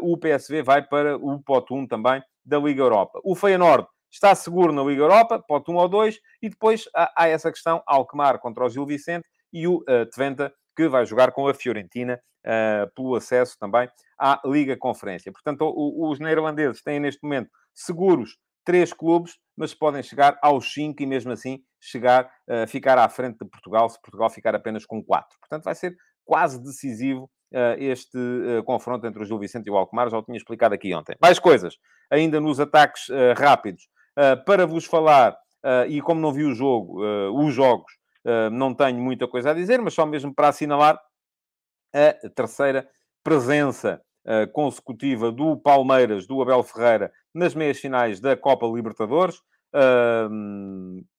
[0.00, 3.18] o PSV vai para o pote 1 também da Liga Europa.
[3.24, 7.50] O Feyenoord está seguro na Liga Europa, pote 1 ou 2, e depois há essa
[7.50, 11.54] questão, Alkmaar contra o Gil Vicente e o uh, Twente, que vai jogar com a
[11.54, 15.32] Fiorentina uh, pelo acesso também à Liga Conferência.
[15.32, 21.06] Portanto, os neerlandeses têm neste momento seguros três clubes, mas podem chegar aos cinco e
[21.06, 25.38] mesmo assim chegar uh, ficar à frente de Portugal, se Portugal ficar apenas com quatro.
[25.40, 29.76] Portanto, vai ser quase decisivo uh, este uh, confronto entre o Gil Vicente e o
[29.76, 31.16] Alcomar, já o tinha explicado aqui ontem.
[31.18, 31.76] Mais coisas,
[32.10, 33.88] ainda nos ataques rápidos,
[34.44, 35.36] para vos falar,
[35.88, 37.00] e como não vi o jogo,
[37.40, 37.92] os jogos,
[38.52, 41.00] não tenho muita coisa a dizer, mas só mesmo para assinalar
[41.94, 42.88] a terceira
[43.22, 44.00] presença
[44.52, 49.40] consecutiva do Palmeiras, do Abel Ferreira, nas meias finais da Copa Libertadores.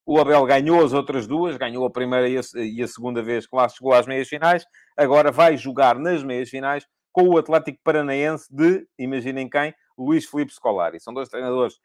[0.05, 2.37] O Abel ganhou as outras duas, ganhou a primeira e
[2.83, 4.65] a, segunda vez que lá chegou às meias finais.
[4.97, 10.53] Agora vai jogar nas meias finais com o Atlético Paranaense de, imaginem quem, Luís Filipe
[10.53, 10.99] Scolari.
[10.99, 11.79] São dois treinadores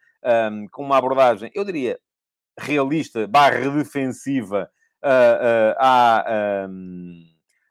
[0.72, 1.98] com uma abordagem, eu diria,
[2.58, 4.70] realista, barra defensiva
[5.04, 6.66] à,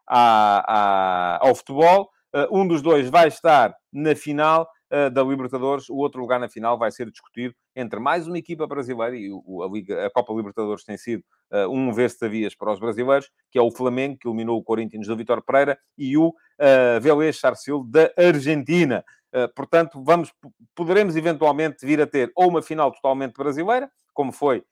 [0.08, 2.10] à, à, ao futebol.
[2.34, 5.88] Uh, um dos dois vai estar na final uh, da Libertadores.
[5.90, 9.68] O outro lugar na final vai ser discutido entre mais uma equipa brasileira, e a,
[9.68, 13.72] Liga, a Copa Libertadores tem sido uh, um vez-savias para os brasileiros, que é o
[13.72, 19.04] Flamengo, que eliminou o Corinthians do Vitor Pereira, e o uh, Vélez Sarsfield da Argentina.
[19.34, 20.32] Uh, portanto, vamos,
[20.76, 24.64] poderemos eventualmente vir a ter ou uma final totalmente brasileira, como foi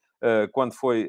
[0.52, 1.08] quando foi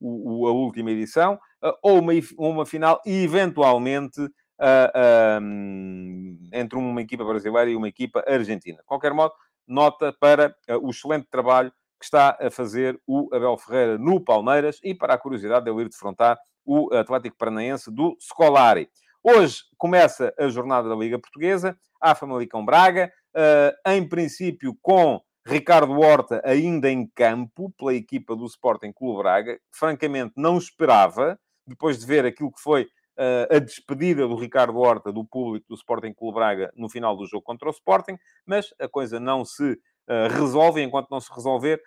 [0.00, 1.38] o, a última edição,
[1.82, 8.78] ou uma, uma final eventualmente uh, um, entre uma equipa brasileira e uma equipa argentina.
[8.78, 9.32] De qualquer modo,
[9.66, 14.94] nota para o excelente trabalho que está a fazer o Abel Ferreira no Palmeiras e
[14.94, 18.88] para a curiosidade de eu ir defrontar o Atlético Paranaense do Scolari.
[19.22, 23.10] Hoje começa a jornada da Liga Portuguesa, a Famalicão Braga,
[23.86, 29.60] em princípio com Ricardo Horta ainda em campo pela equipa do Sporting Clube Braga.
[29.70, 32.88] Francamente, não esperava, depois de ver aquilo que foi
[33.50, 37.42] a despedida do Ricardo Horta do público do Sporting Clube Braga no final do jogo
[37.42, 41.80] contra o Sporting, mas a coisa não se Uh, resolve, enquanto não se resolver,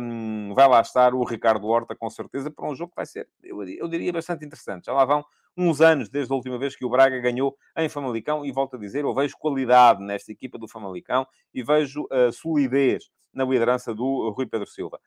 [0.00, 3.28] um, vai lá estar o Ricardo Horta, com certeza, para um jogo que vai ser,
[3.42, 4.86] eu, eu, diria, bastante interessante.
[4.86, 5.24] Já lá vão
[5.56, 8.78] uns anos desde a última vez que o Braga ganhou em Famalicão, e volto a
[8.78, 14.30] dizer, eu vejo qualidade nesta equipa do Famalicão e vejo uh, solidez na liderança do
[14.30, 14.98] Rui Pedro Silva.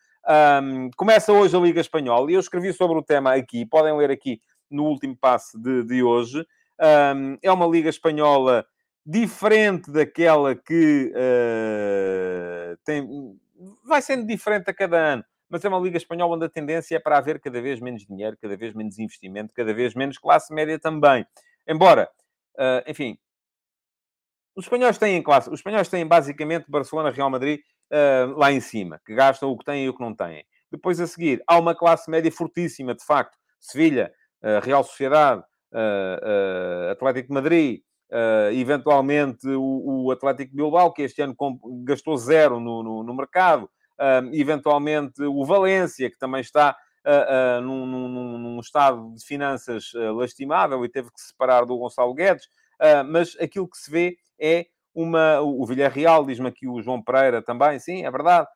[0.64, 4.12] Um, começa hoje a Liga Espanhola, e eu escrevi sobre o tema aqui, podem ler
[4.12, 6.46] aqui no último passe de, de hoje.
[6.80, 8.66] Um, é uma liga espanhola
[9.06, 13.08] diferente daquela que uh, tem,
[13.84, 17.00] vai sendo diferente a cada ano, mas é uma Liga Espanhola onde a tendência é
[17.00, 20.78] para haver cada vez menos dinheiro, cada vez menos investimento, cada vez menos classe média
[20.80, 21.26] também.
[21.68, 22.10] Embora,
[22.56, 23.18] uh, enfim,
[24.56, 27.60] os espanhóis têm classe, os espanhóis têm basicamente Barcelona, Real Madrid
[27.92, 30.44] uh, lá em cima, que gastam o que têm e o que não têm.
[30.72, 33.38] Depois a seguir, há uma classe média fortíssima, de facto.
[33.60, 35.44] Sevilha, uh, Real Sociedade,
[36.92, 37.82] Atlético de Madrid,
[38.12, 41.36] Uh, eventualmente o, o, Atlético Bilbao, que este ano
[41.84, 43.70] gastou zero no, no, no mercado,
[44.32, 50.90] eventualmente o Valência, que também está uh, num, num, num, estado de finanças lastimável e
[50.90, 52.48] teve que se separar do Gonçalo Guedes,
[53.08, 55.42] mas aquilo que se vê é uma.
[55.42, 58.48] O Villarreal, diz-me aqui o João Pereira também, sim, é verdade,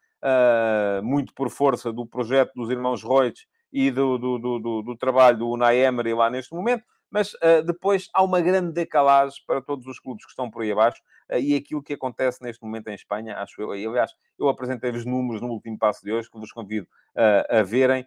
[1.04, 5.50] muito por força do projeto dos irmãos Reutz e do, do, do, do, trabalho do
[5.50, 10.00] Unai Emery lá neste momento mas uh, depois há uma grande decalagem para todos os
[10.00, 11.00] clubes que estão por aí abaixo
[11.32, 15.06] uh, e aquilo que acontece neste momento em Espanha, acho eu, e aliás, eu apresentei-vos
[15.06, 18.04] números no último passo de hoje, que vos convido uh, a verem,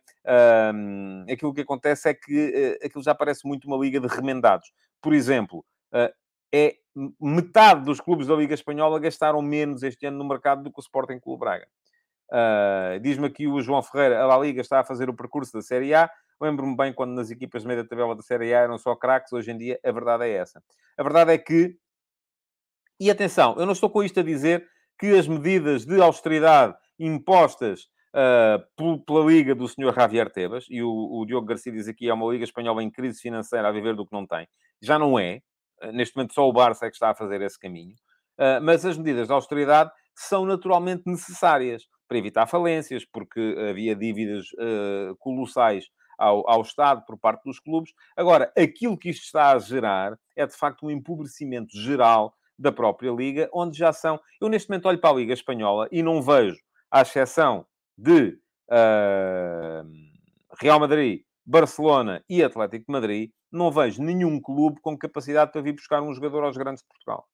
[1.33, 4.73] aquilo que acontece é que aquilo já parece muito uma liga de remendados.
[5.01, 5.65] Por exemplo,
[6.53, 6.75] é
[7.21, 10.83] metade dos clubes da Liga Espanhola gastaram menos este ano no mercado do que o
[10.83, 11.67] Sporting Clube Braga.
[12.29, 15.63] Uh, Diz-me aqui o João Ferreira, a La Liga está a fazer o percurso da
[15.63, 16.11] Série A.
[16.41, 19.51] Lembro-me bem quando nas equipas de meia tabela da Série A eram só craques, hoje
[19.51, 20.63] em dia a verdade é essa.
[20.97, 21.77] A verdade é que,
[23.01, 24.67] e atenção, eu não estou com isto a dizer
[24.99, 29.95] que as medidas de austeridade impostas uh, pela Liga do Sr.
[29.95, 33.21] Javier Tebas, e o, o, Diogo Garcia diz aqui, é uma Liga Espanhola em crise
[33.21, 34.47] financeira a viver do que não tem.
[34.81, 35.41] Já não é.
[35.83, 37.95] Uh, neste momento só o Barça é que está a fazer esse caminho.
[38.39, 44.47] Uh, mas as medidas de austeridade são naturalmente necessárias para evitar falências, porque havia dívidas
[45.19, 45.87] colossais
[46.19, 47.93] ao, ao Estado por parte dos clubes.
[48.17, 53.11] Agora, aquilo que isto está a gerar é, de facto, um empobrecimento geral da própria
[53.11, 54.21] Liga, onde já são...
[54.41, 56.59] Eu, neste momento, olho para a Liga Espanhola e não vejo,
[56.91, 58.39] à exceção de
[58.71, 59.87] uh,
[60.61, 65.73] Real Madrid, Barcelona e Atlético de Madrid, não vejo nenhum clube com capacidade para vir
[65.73, 67.27] buscar um jogador aos grandes de Portugal.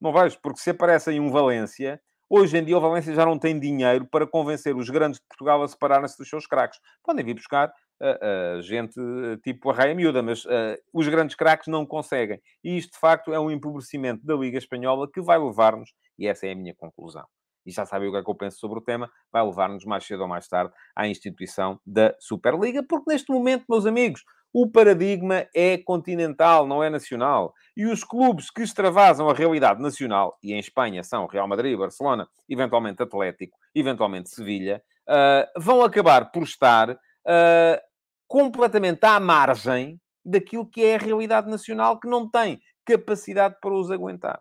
[0.00, 3.38] Não vejo, porque se aparece aí um Valência, hoje em dia o Valência já não
[3.38, 6.78] tem dinheiro para convencer os grandes de Portugal a separarem-se dos seus craques.
[7.02, 8.94] Podem vir buscar uh, gente
[9.42, 12.40] tipo a Raia Miúda, mas uh, os grandes craques não conseguem.
[12.62, 16.46] E isto, de facto, é um empobrecimento da Liga Espanhola que vai levar-nos, e essa
[16.46, 17.24] é a minha conclusão,
[17.66, 20.04] e já sabem o que é que eu penso sobre o tema, vai levar-nos mais
[20.04, 24.22] cedo ou mais tarde à instituição da Superliga, porque neste momento, meus amigos,
[24.56, 27.52] o paradigma é continental, não é nacional.
[27.76, 32.28] E os clubes que extravasam a realidade nacional, e em Espanha são Real Madrid, Barcelona,
[32.48, 37.80] eventualmente Atlético, eventualmente Sevilha, uh, vão acabar por estar uh,
[38.26, 43.90] completamente à margem daquilo que é a realidade nacional, que não tem capacidade para os
[43.90, 44.40] aguentar.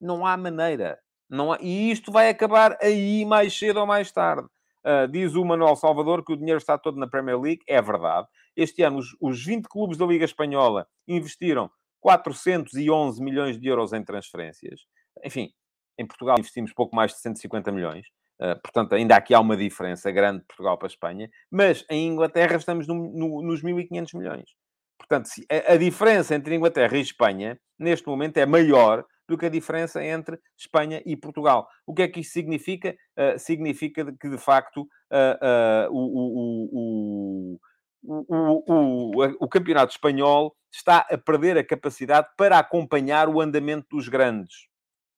[0.00, 0.98] Não há maneira.
[1.28, 1.58] Não há...
[1.60, 4.48] E isto vai acabar aí mais cedo ou mais tarde.
[4.84, 7.62] Uh, diz o Manuel Salvador que o dinheiro está todo na Premier League.
[7.68, 8.26] É verdade.
[8.56, 14.04] Este ano, os, os 20 clubes da Liga Espanhola investiram 411 milhões de euros em
[14.04, 14.80] transferências.
[15.24, 15.52] Enfim,
[15.98, 18.06] em Portugal investimos pouco mais de 150 milhões.
[18.40, 21.30] Uh, portanto, ainda aqui há uma diferença grande de Portugal para a Espanha.
[21.50, 24.50] Mas em Inglaterra estamos no, no, nos 1.500 milhões.
[24.98, 29.50] Portanto, a, a diferença entre Inglaterra e Espanha, neste momento, é maior do que a
[29.50, 31.66] diferença entre Espanha e Portugal.
[31.86, 32.94] O que é que isto significa?
[33.16, 37.58] Uh, significa que, de facto, uh, o, o,
[38.04, 44.66] o, o, campeonato espanhol está a perder a capacidade para acompanhar o andamento dos grandes,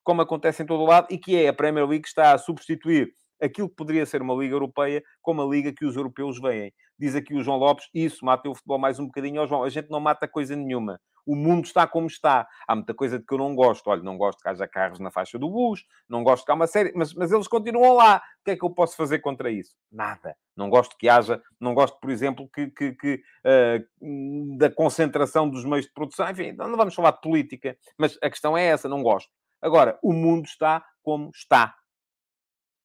[0.05, 2.39] como acontece em todo o lado, e que é a Premier League que está a
[2.39, 3.13] substituir
[3.43, 6.73] aquilo que poderia ser uma Liga Europeia como a Liga que os europeus veem.
[6.99, 9.43] Diz aqui o João Lopes, isso mata o futebol mais um bocadinho.
[9.43, 12.47] Ó João, a gente não mata coisa nenhuma o mundo está como está.
[12.67, 13.89] Há muita coisa de que eu não gosto.
[13.89, 16.67] Olha, não gosto que haja carros na faixa do bus, não gosto que há uma
[16.67, 18.19] série, mas, mas eles continuam lá.
[18.41, 19.75] O que é que eu posso fazer contra isso?
[19.91, 20.37] Nada.
[20.57, 25.65] Não gosto que haja, não gosto, por exemplo, que, que, que uh, da concentração dos
[25.65, 26.29] meios de produção.
[26.31, 29.31] Enfim, não vamos falar de política, mas a questão é essa, não gosto.
[29.65, 31.75] Agora, o mundo está como está.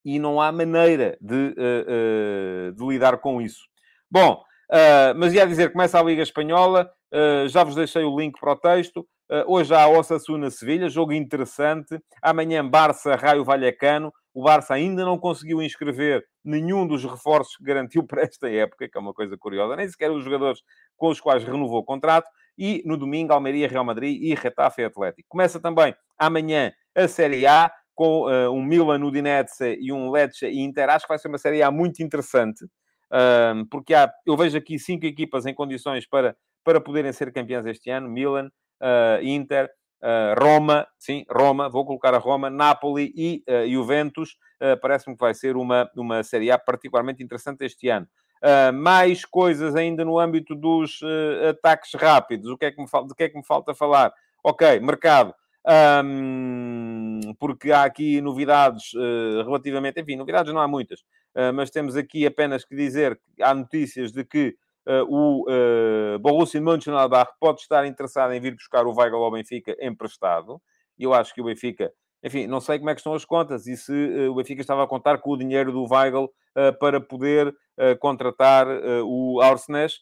[0.03, 3.68] E não há maneira de, uh, uh, de lidar com isso.
[4.10, 4.41] Bom,
[4.72, 6.91] Uh, mas ia dizer, começa a Liga Espanhola,
[7.47, 9.03] já vos deixei o link para o texto.
[9.47, 11.99] Hoje há Osasuna-Sevilha, jogo interessante.
[12.22, 14.14] Amanhã Barça, Raio Vallecano.
[14.32, 18.95] O Barça ainda não conseguiu inscrever nenhum dos reforços que garantiu para esta época, que
[18.95, 19.76] é uma coisa curiosa.
[19.76, 20.62] Nem sequer os jogadores
[20.95, 22.30] com os quais renovou o contrato.
[22.56, 25.28] E no domingo, Almeria, Real Madrid e Retafe Atlético.
[25.30, 30.60] Começa também amanhã a Série A, com uh, um Milan, Udinese e um Lecce e
[30.62, 30.90] Inter.
[30.90, 32.66] Acho que vai ser uma Série A muito interessante
[33.70, 37.90] porque há, eu vejo aqui cinco equipas em condições para, para poderem ser campeãs este
[37.90, 39.70] ano: Milan, uh, Inter,
[40.02, 44.38] uh, Roma, sim, Roma, vou colocar a Roma, Napoli e uh, Juventus.
[44.82, 48.08] parece-me que vai ser uma, uma Série A particularmente interessante este ano.
[48.42, 52.50] Uh, mais coisas ainda no âmbito dos uh, ataques rápidos.
[52.50, 54.14] O que é que me de que é que me falta falar?
[54.42, 55.34] Ok, mercado.
[55.68, 56.78] Um,
[57.39, 60.01] porque há aqui novidades uh, relativamente...
[60.01, 61.01] Enfim, novidades não há muitas.
[61.53, 64.55] mas temos aqui apenas que dizer que há notícias de que
[65.07, 65.45] o
[66.20, 70.59] Borussia Mönchengladbach pode estar interessado em vir buscar o Weigl ao Benfica emprestado.
[70.97, 71.91] E eu acho que o Benfica
[72.24, 74.84] enfim, não sei como é que estão as contas e se uh, o Benfica estava
[74.84, 78.67] a contar com o dinheiro do Weigl uh, para poder uh, contratar
[79.05, 79.99] o Arsenes,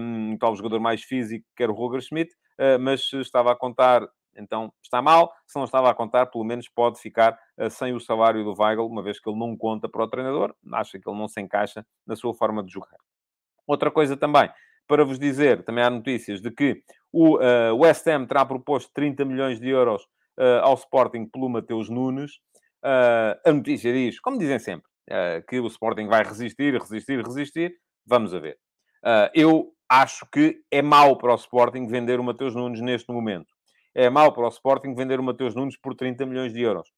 [0.00, 2.32] um, tal jogador mais físico que era o Roger Schmidt,
[2.78, 4.06] mas estava a contar,
[4.40, 5.32] então está mal.
[5.46, 7.38] Se não estava a contar, pelo menos pode ficar
[7.70, 10.98] sem o salário do Weigl, uma vez que ele não conta para o treinador, acha
[10.98, 12.96] que ele não se encaixa na sua forma de jogar.
[13.66, 14.50] Outra coisa também,
[14.88, 16.82] para vos dizer, também há notícias de que
[17.12, 17.38] o
[17.76, 20.02] West Ham terá proposto 30 milhões de euros
[20.40, 22.32] uh, ao Sporting pelo Mateus Nunes.
[22.82, 27.74] Uh, a notícia diz, como dizem sempre, uh, que o Sporting vai resistir, resistir, resistir.
[28.06, 28.58] Vamos a ver.
[29.34, 33.54] eu acho que é mau para o Sporting vender o Mateus Nunes neste momento.
[33.94, 36.88] É mau para o Sporting vender o Mateus Nunes por 30 milhões de euros.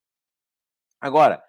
[1.01, 1.43] Agora,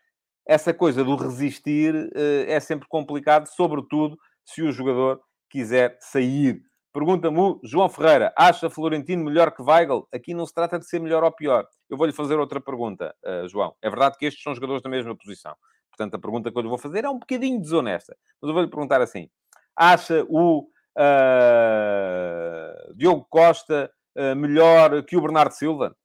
[0.47, 6.61] essa coisa do resistir é sempre complicado, sobretudo se o jogador quiser sair
[6.95, 10.07] Pergunta-me João Ferreira, acha Florentino melhor que Weigl?
[10.15, 11.67] Aqui não se trata de ser melhor ou pior.
[11.91, 13.75] Eu vou-lhe fazer outra pergunta, uh, João.
[13.83, 15.57] É verdade que estes são jogadores da mesma posição.
[15.91, 18.17] Portanto, a pergunta que eu lhe vou fazer é um bocadinho desonesta.
[18.41, 19.29] Mas eu vou-lhe perguntar assim.
[19.75, 24.04] Acha o uh, Diogo Costa uh,
[24.37, 25.97] melhor que o Bernardo Silva?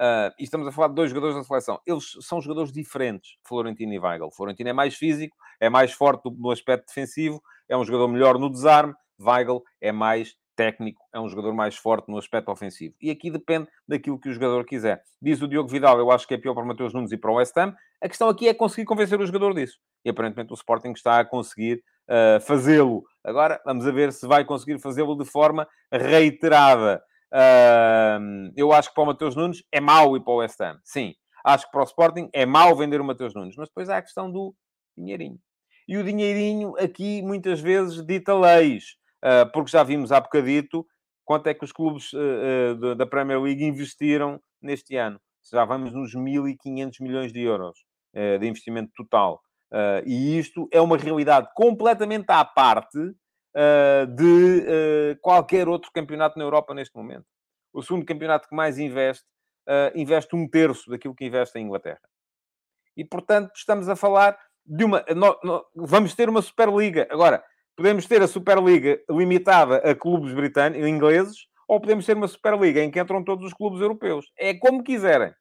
[0.00, 1.78] Uh, e estamos a falar de dois jogadores da seleção.
[1.86, 4.30] Eles são jogadores diferentes, Florentino e Weigl.
[4.30, 8.48] Florentino é mais físico, é mais forte no aspecto defensivo, é um jogador melhor no
[8.48, 12.94] desarme, Weigl é mais técnico, é um jogador mais forte no aspecto ofensivo.
[12.98, 15.02] E aqui depende daquilo que o jogador quiser.
[15.20, 17.30] Diz o Diogo Vidal, eu acho que é pior para o Mateus Nunes e para
[17.30, 17.74] o West Ham.
[18.00, 19.78] A questão aqui é conseguir convencer o jogador disso.
[20.02, 23.04] E aparentemente o Sporting está a conseguir uh, fazê-lo.
[23.22, 27.02] Agora, vamos a ver se vai conseguir fazê-lo de forma reiterada.
[27.32, 30.80] Uh, eu acho que para o Mateus Nunes é mau ir para o West Ham.
[30.84, 31.14] Sim.
[31.44, 33.56] Acho que para o Sporting é mau vender o Mateus Nunes.
[33.56, 34.54] Mas depois há a questão do
[34.96, 35.38] dinheirinho.
[35.88, 38.96] E o dinheirinho aqui muitas vezes dita leis.
[39.22, 40.86] Ah, porque já vimos há bocadito
[41.24, 45.20] quanto é que os clubes ah, da Premier League investiram neste ano.
[45.50, 47.78] Já vamos nos 1.500 milhões de euros
[48.12, 49.40] de investimento total.
[50.04, 52.98] e isto é uma realidade completamente à parte
[54.16, 57.26] de qualquer outro campeonato na Europa neste momento.
[57.72, 59.26] O segundo campeonato que mais investe,
[59.94, 62.00] investe um terço daquilo que investe a Inglaterra.
[62.96, 65.04] E, portanto, estamos a falar de uma...
[65.74, 67.06] vamos ter uma Superliga.
[67.10, 67.42] Agora,
[67.80, 72.90] Podemos ter a Superliga limitada a clubes britânicos, ingleses, ou podemos ter uma Superliga em
[72.90, 74.30] que entram todos os clubes europeus.
[74.36, 75.32] É como quiserem.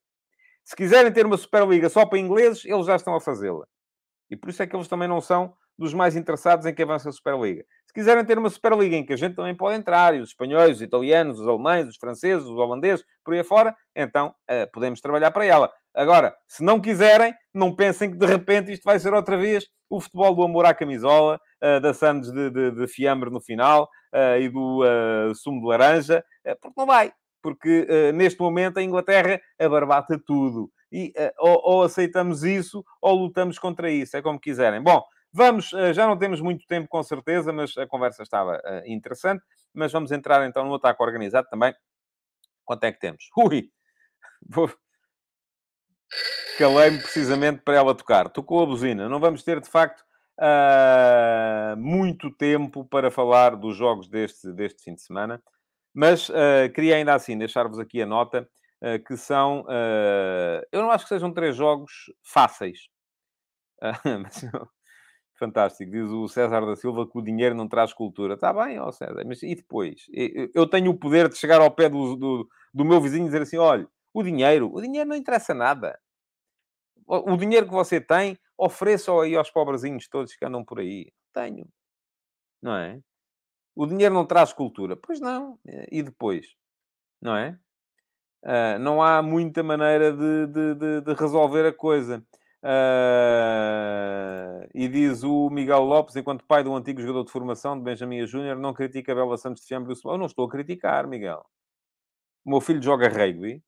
[0.64, 3.66] Se quiserem ter uma Superliga só para ingleses, eles já estão a fazê-la.
[4.30, 7.10] E por isso é que eles também não são dos mais interessados em que avance
[7.10, 7.66] a Superliga.
[8.00, 10.78] Se quiserem ter uma Superliga em que a gente também pode entrar, e os espanhóis,
[10.78, 15.32] os italianos, os alemães, os franceses, os holandeses, por aí afora, então uh, podemos trabalhar
[15.32, 15.70] para ela.
[15.94, 20.00] Agora, se não quiserem, não pensem que de repente isto vai ser outra vez o
[20.00, 24.40] futebol do amor à camisola, uh, da Santos de, de, de, fiambre no final uh,
[24.40, 24.82] e do
[25.36, 26.24] sumo de laranja,
[26.62, 27.12] porque não vai.
[27.44, 30.72] Porque neste momento a Inglaterra abarbata tudo.
[30.90, 34.16] E ou, ou, aceitamos isso ou lutamos contra isso.
[34.16, 34.82] É como quiserem.
[34.82, 39.44] Bom, vamos, já não temos muito tempo com certeza, mas a conversa estava interessante.
[39.74, 41.74] Mas vamos entrar então no ataque organizado também.
[42.66, 43.30] Quanto é que temos?
[43.38, 43.70] Ui!
[44.48, 44.70] Vou
[46.60, 48.30] calei-me precisamente para ela tocar.
[48.30, 49.08] Tocou a buzina.
[49.08, 50.04] Não vamos ter, de facto,
[50.40, 55.42] uh, muito tempo para falar dos jogos deste, deste fim de semana,
[55.94, 58.46] mas uh, queria ainda assim deixar-vos aqui a nota
[58.84, 59.66] uh, que são.
[60.70, 62.90] eu não acho que sejam três jogos fáceis.
[64.22, 64.44] mas,
[65.40, 65.90] fantástico.
[65.90, 68.36] Diz o César da Silva que o dinheiro não traz cultura.
[68.36, 70.06] Está bem, ó César, mas e depois?
[70.54, 73.42] Eu tenho o poder de chegar ao pé do, do, do meu vizinho e dizer
[73.42, 76.00] assim: olha, o dinheiro, o dinheiro não interessa nada.
[77.08, 81.12] O, dinheiro que você tem, ofereça aí aos pobrezinhos todos que andam por aí.
[81.34, 81.68] Tenho.
[82.62, 83.02] Não é?
[83.76, 84.96] O dinheiro não traz cultura.
[84.96, 85.58] Pois não.
[85.92, 86.56] E depois?
[87.20, 87.58] Não é?
[88.44, 92.24] Uh, não há muita maneira de, de, de, de resolver a coisa.
[92.64, 97.84] Uh, e diz o Miguel Lopes, enquanto pai de um antigo jogador de formação de
[97.84, 101.46] Benjamin Júnior, não critica a Bela Santos de Fiambre Eu não estou a criticar, Miguel.
[102.46, 103.64] O meu filho joga rugby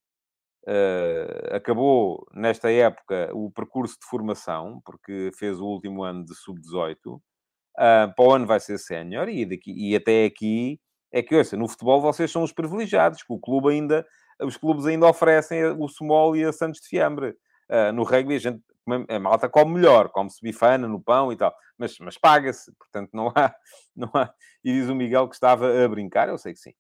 [0.68, 7.16] Uh, acabou nesta época o percurso de formação, porque fez o último ano de sub-18.
[7.16, 10.80] Uh, para o ano vai ser sénior e, e até aqui
[11.12, 14.06] é que, ouça, no futebol vocês são os privilegiados, que o clube ainda,
[14.42, 17.36] os clubes ainda oferecem o Small e a Santos de Fiambre.
[17.70, 18.62] Uh, no rugby a gente
[19.10, 23.28] a malta come melhor, come-se bifana no pão e tal, mas, mas paga-se, portanto não
[23.36, 23.54] há,
[23.96, 24.34] não há.
[24.64, 26.74] E diz o Miguel que estava a brincar, eu sei que sim.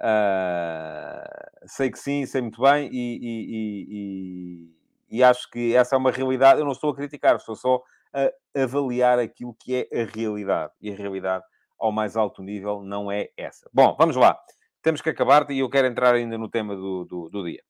[0.00, 4.66] Uh, sei que sim, sei muito bem e, e,
[5.10, 6.58] e, e, acho que essa é uma realidade.
[6.58, 7.80] Eu não estou a criticar, estou só
[8.12, 10.72] a avaliar aquilo que é a realidade.
[10.80, 11.44] E a realidade,
[11.78, 13.70] ao mais alto nível, não é essa.
[13.72, 14.36] Bom, vamos lá.
[14.82, 17.62] Temos que acabar e eu quero entrar ainda no tema do, do, do dia.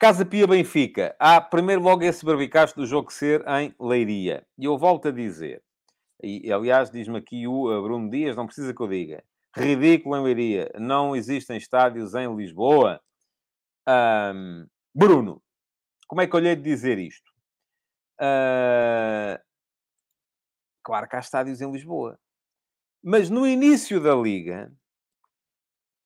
[0.00, 1.14] Casa Pia Benfica.
[1.18, 4.46] Há primeiro logo esse barbicacho do jogo ser em Leiria.
[4.56, 5.62] E eu volto a dizer,
[6.22, 9.22] e aliás diz-me aqui o Bruno Dias, não precisa que eu diga,
[9.54, 12.98] ridículo em Leiria, não existem estádios em Lisboa.
[13.86, 15.42] Um, Bruno,
[16.08, 17.30] como é que eu lhe dizer isto?
[18.18, 19.38] Uh,
[20.82, 22.18] claro que há estádios em Lisboa.
[23.04, 24.72] Mas no início da Liga,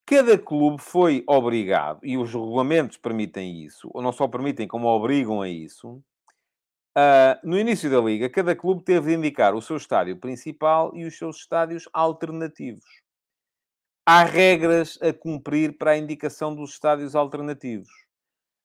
[0.07, 5.40] Cada clube foi obrigado, e os regulamentos permitem isso, ou não só permitem, como obrigam
[5.40, 6.02] a isso.
[6.96, 11.07] Uh, no início da liga, cada clube teve de indicar o seu estádio principal e
[11.07, 12.84] os seus estádios alternativos.
[14.07, 17.88] Há regras a cumprir para a indicação dos estádios alternativos.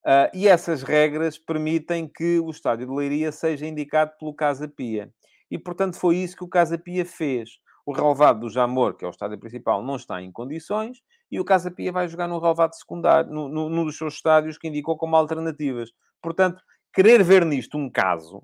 [0.05, 5.09] Uh, e essas regras permitem que o estádio de Leiria seja indicado pelo Casa Pia.
[5.49, 7.51] E, portanto, foi isso que o Casa Pia fez.
[7.85, 11.01] O relevado do Jamor, que é o estádio principal, não está em condições
[11.31, 14.67] e o Casa Pia vai jogar no relevado secundário, no, num dos seus estádios que
[14.67, 15.89] indicou como alternativas.
[16.21, 16.61] Portanto,
[16.93, 18.41] querer ver nisto um caso,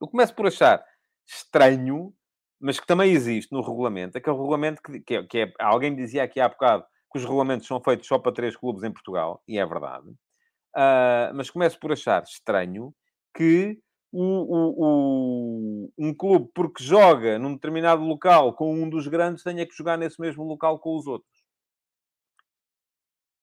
[0.00, 0.82] eu começo por achar
[1.26, 2.12] estranho,
[2.60, 6.22] mas que também existe no regulamento, aquele regulamento que, que, é, que é, alguém dizia
[6.22, 9.58] aqui há bocado que os regulamentos são feitos só para três clubes em Portugal, e
[9.58, 10.08] é verdade.
[10.76, 12.94] Uh, mas começo por achar estranho
[13.34, 13.78] que
[14.12, 19.66] o, o, o, um clube, porque joga num determinado local com um dos grandes, tenha
[19.66, 21.37] que jogar nesse mesmo local com os outros.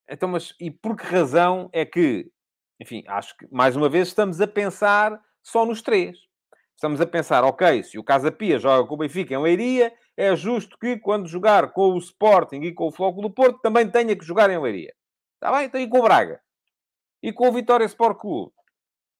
[0.09, 2.29] Então, mas e por que razão é que,
[2.79, 6.17] enfim, acho que mais uma vez estamos a pensar só nos três.
[6.75, 10.35] Estamos a pensar, ok, se o Casa Pia joga com o Benfica em Leiria, é
[10.35, 14.15] justo que quando jogar com o Sporting e com o Floco do Porto também tenha
[14.15, 14.93] que jogar em Leiria.
[15.35, 15.65] Está bem?
[15.65, 16.41] Então e com o Braga?
[17.23, 18.51] E com o Vitória Sport Clube?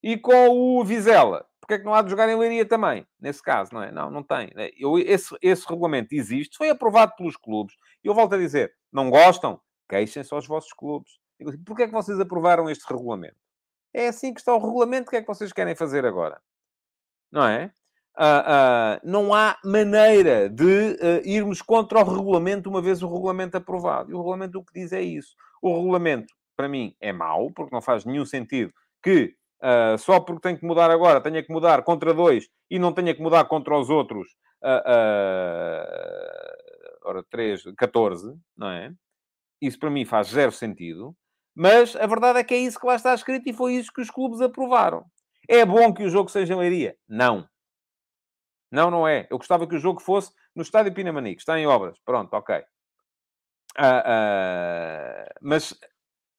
[0.04, 1.48] E com o Vizela?
[1.60, 3.08] Porque é que não há de jogar em Leiria também?
[3.20, 3.92] Nesse caso, não é?
[3.92, 4.52] Não, não tem.
[4.78, 7.76] Eu, esse, esse regulamento existe, foi aprovado pelos clubes.
[8.04, 9.60] E eu volto a dizer, não gostam?
[9.90, 11.20] Queixem-se aos vossos clubes.
[11.48, 13.36] Assim, porquê é que vocês aprovaram este regulamento?
[13.94, 16.42] É assim que está o regulamento, o que é que vocês querem fazer agora?
[17.32, 17.72] Não é?
[18.18, 23.58] Uh, uh, não há maneira de uh, irmos contra o regulamento uma vez o regulamento
[23.58, 24.12] aprovado.
[24.12, 25.36] E o regulamento o que diz é isso.
[25.62, 28.74] O regulamento, para mim, é mau, porque não faz nenhum sentido
[29.04, 29.36] que
[29.98, 33.22] só porque tem que mudar agora tenha que mudar contra dois e não tenha que
[33.22, 34.36] mudar contra os outros
[37.04, 38.94] ora, 3, 14, não é?
[39.62, 41.16] Isso para mim faz zero sentido.
[41.56, 44.02] Mas a verdade é que é isso que lá está escrito e foi isso que
[44.02, 45.06] os clubes aprovaram.
[45.48, 46.98] É bom que o jogo seja em Leiria?
[47.08, 47.48] Não.
[48.72, 49.28] Não, não é.
[49.30, 51.42] Eu gostava que o jogo fosse no Estádio Pinamanique.
[51.42, 51.98] Está em obras.
[52.04, 52.58] Pronto, ok.
[52.58, 55.74] Uh, uh, mas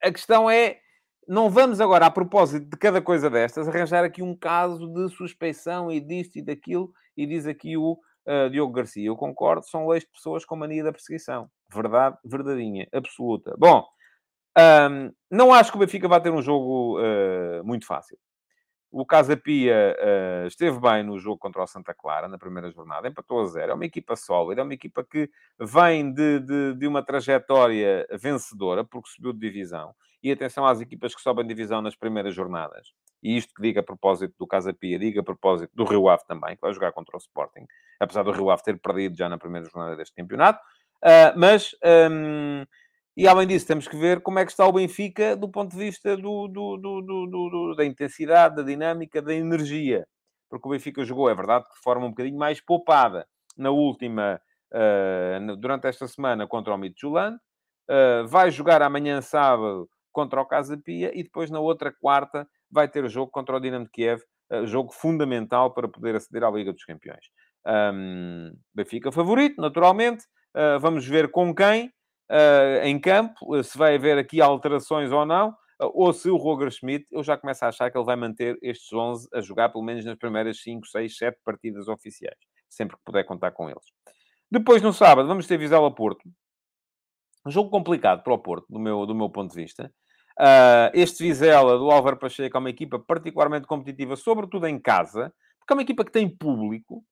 [0.03, 0.81] a questão é...
[1.29, 5.91] Não vamos agora, a propósito de cada coisa destas, arranjar aqui um caso de suspeição
[5.91, 6.93] e disto e daquilo.
[7.17, 9.07] E diz aqui o uh, Diogo Garcia.
[9.07, 11.49] Eu concordo, são leis de pessoas com mania da perseguição.
[11.73, 13.55] Verdade, verdadeinha, absoluta.
[13.59, 13.87] Bom,
[14.59, 18.19] um, não acho que o Benfica vai ter um jogo uh, muito fácil.
[18.91, 23.09] O Casa Pia uh, esteve bem no jogo contra o Santa Clara, na primeira jornada,
[23.09, 23.73] empatou a zero.
[23.73, 28.85] É uma equipa sólida, é uma equipa que vem de, de, de uma trajetória vencedora,
[28.85, 29.95] porque subiu de divisão.
[30.27, 32.89] E atenção às equipas que sobem divisão nas primeiras jornadas.
[33.23, 36.25] E isto que diga a propósito do Casa Pia, diga a propósito do Rio Ave
[36.27, 37.65] também, que vai jogar contra o Sporting,
[38.01, 40.59] apesar do Rio Ave ter perdido já na primeira jornada deste campeonato.
[40.97, 41.77] Uh, mas,
[42.11, 42.65] um,
[43.17, 45.79] e além disso, temos que ver como é que está o Benfica do ponto de
[45.79, 50.09] vista do, do, do, da intensidade, da dinâmica, da energia.
[50.51, 54.41] Porque o Benfica jogou, é verdade, de forma um bocadinho mais poupada na última,
[54.75, 57.37] uh, durante esta semana contra o Midtjylland.
[57.89, 62.89] Uh, vai jogar amanhã sábado contra o Casa Pia e depois na outra quarta vai
[62.89, 66.73] ter jogo contra o Dinamo de Kiev, uh, jogo fundamental para poder aceder à Liga
[66.73, 67.27] dos Campeões.
[67.67, 70.25] Um, Benfica favorito, naturalmente.
[70.57, 71.89] Uh, vamos ver com quem
[72.31, 77.05] uh, em campo, se vai haver aqui alterações ou não, ou se o Roger Schmidt,
[77.13, 80.03] eu já começo a achar que ele vai manter estes 11 a jogar pelo menos
[80.07, 82.39] nas primeiras 5, 6, 7 partidas oficiais,
[82.71, 83.85] sempre que puder contar com eles.
[84.51, 86.27] Depois, no sábado, vamos ter Vizela Porto.
[87.47, 89.93] Um jogo complicado para o Porto, do meu, do meu ponto de vista.
[90.39, 95.73] Uh, este Vizela do Álvaro Pacheco é uma equipa particularmente competitiva, sobretudo em casa, porque
[95.73, 97.03] é uma equipa que tem público.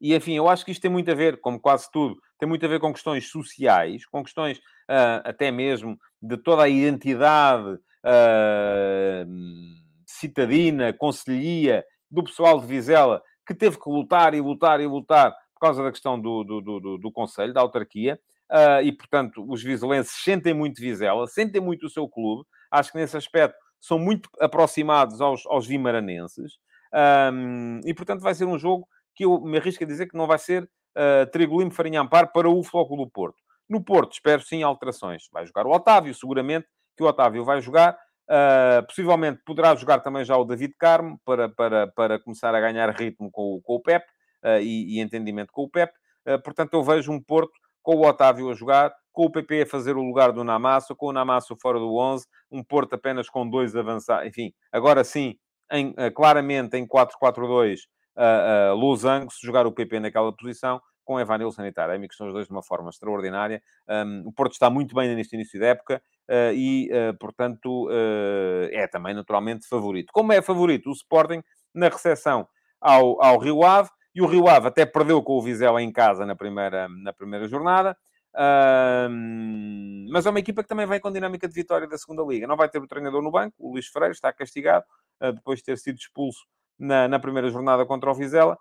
[0.00, 2.64] E, enfim, eu acho que isto tem muito a ver, como quase tudo, tem muito
[2.66, 9.26] a ver com questões sociais, com questões uh, até mesmo de toda a identidade uh,
[10.04, 15.60] citadina, conselhia do pessoal de Vizela, que teve que lutar e lutar e lutar por
[15.60, 18.18] causa da questão do, do, do, do Conselho, da autarquia,
[18.50, 22.98] uh, e, portanto, os vizelenses sentem muito Vizela, sentem muito o seu clube, acho que
[22.98, 26.58] nesse aspecto são muito aproximados aos, aos vimaranenses,
[27.32, 30.26] um, e, portanto, vai ser um jogo que eu me arrisco a dizer que não
[30.26, 33.36] vai ser uh, trigo limpo, farinha amparo para o Futebol do Porto.
[33.68, 35.28] No Porto, espero sim alterações.
[35.32, 36.66] Vai jogar o Otávio, seguramente
[36.96, 37.98] que o Otávio vai jogar.
[38.28, 42.88] Uh, possivelmente poderá jogar também já o David Carmo para, para, para começar a ganhar
[42.90, 44.04] ritmo com, com o Pep
[44.44, 45.92] uh, e, e, entendimento com o Pep.
[46.26, 47.52] Uh, portanto, eu vejo um Porto
[47.82, 51.06] com o Otávio a jogar, com o PP a fazer o lugar do Namasso, com
[51.06, 54.26] o Namasso fora do 11, um Porto apenas com dois avançados.
[54.26, 55.36] Enfim, agora sim,
[55.70, 57.80] em, claramente em 4-4-2,
[58.16, 62.28] uh, uh, Losango, se jogar o PP naquela posição, com Evanilson e Taremi, que são
[62.28, 63.60] os dois de uma forma extraordinária.
[63.88, 66.00] Um, o Porto está muito bem neste início de época
[66.30, 66.88] uh, e,
[67.18, 67.88] portanto,
[68.70, 70.10] é também naturalmente favorito.
[70.12, 71.42] Como é favorito o Sporting
[71.74, 72.46] na recepção
[72.80, 76.26] ao, ao Rio Ave, e o Rio Ave até perdeu com o Vizela em casa
[76.26, 77.96] na primeira, na primeira jornada.
[80.10, 82.46] Mas é uma equipa que também vem com dinâmica de vitória da segunda Liga.
[82.46, 84.84] Não vai ter o treinador no banco, o Luís Freire está castigado,
[85.20, 86.40] depois de ter sido expulso
[86.78, 88.56] na, na primeira jornada contra o Vizela.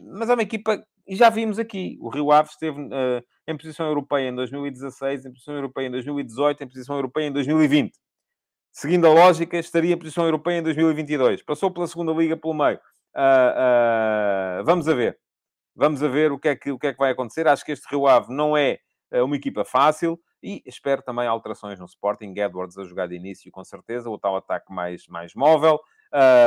[0.00, 3.86] mas é uma equipa e já vimos aqui, o Rio Ave esteve uh, em posição
[3.86, 7.92] europeia em 2016, em posição europeia em 2018, em posição europeia em 2020.
[8.72, 11.42] Seguindo a lógica, estaria em posição europeia em 2022.
[11.42, 12.78] Passou pela segunda liga pelo meio.
[13.14, 15.18] Uh, uh, vamos a ver.
[15.74, 17.46] Vamos a ver o que, é que, o que é que vai acontecer.
[17.48, 18.78] Acho que este Rio Ave não é
[19.12, 22.34] uma equipa fácil e espero também alterações no Sporting.
[22.36, 24.10] Edwards a jogar de início, com certeza.
[24.10, 25.80] O tal ataque mais, mais móvel.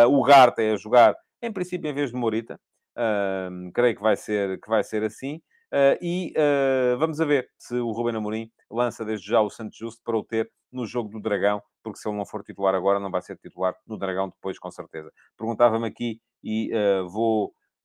[0.10, 2.60] o Garte a jogar, em princípio, em vez de Morita.
[2.98, 5.36] Uh, creio que vai ser, que vai ser assim.
[5.72, 9.78] Uh, e uh, vamos a ver se o Ruben Amorim lança desde já o Santos
[9.78, 13.00] Justo para o ter no jogo do Dragão, porque se ele não for titular agora,
[13.00, 15.12] não vai ser titular no Dragão depois, com certeza.
[15.38, 16.72] Perguntava-me aqui e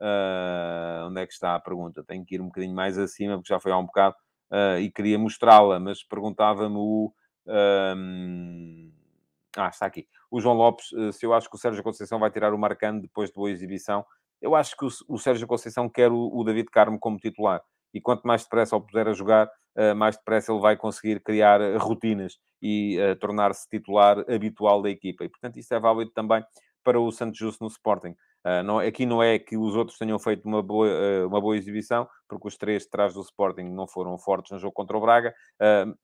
[0.03, 2.05] uh, onde é que está a pergunta?
[2.05, 4.17] Tenho que ir um bocadinho mais acima, porque já foi há um bocado
[4.83, 7.11] e queria mostrá-la, mas perguntava-me o.
[9.57, 10.07] ah, está aqui.
[10.31, 13.31] O João Lopes, se eu acho que o Sérgio Conceição vai tirar o Marcano depois
[13.31, 14.05] de boa exibição
[14.43, 17.63] eu acho que o, o Sérgio Conceição quer o, o, David Carmo como titular.
[17.95, 21.61] E quanto mais depressa ele puder a jogar, uh, mais depressa ele vai conseguir criar
[21.61, 25.25] uh, rotinas e uh, tornar-se titular habitual da equipa.
[25.25, 26.45] E, portanto, isso é válido também
[26.83, 28.17] para o Santos Justo no Sporting.
[28.65, 30.89] Não, aqui não é que os outros tenham feito uma boa,
[31.27, 34.73] uma boa exibição, porque os três de trás do Sporting não foram fortes no jogo
[34.73, 35.33] contra o Braga,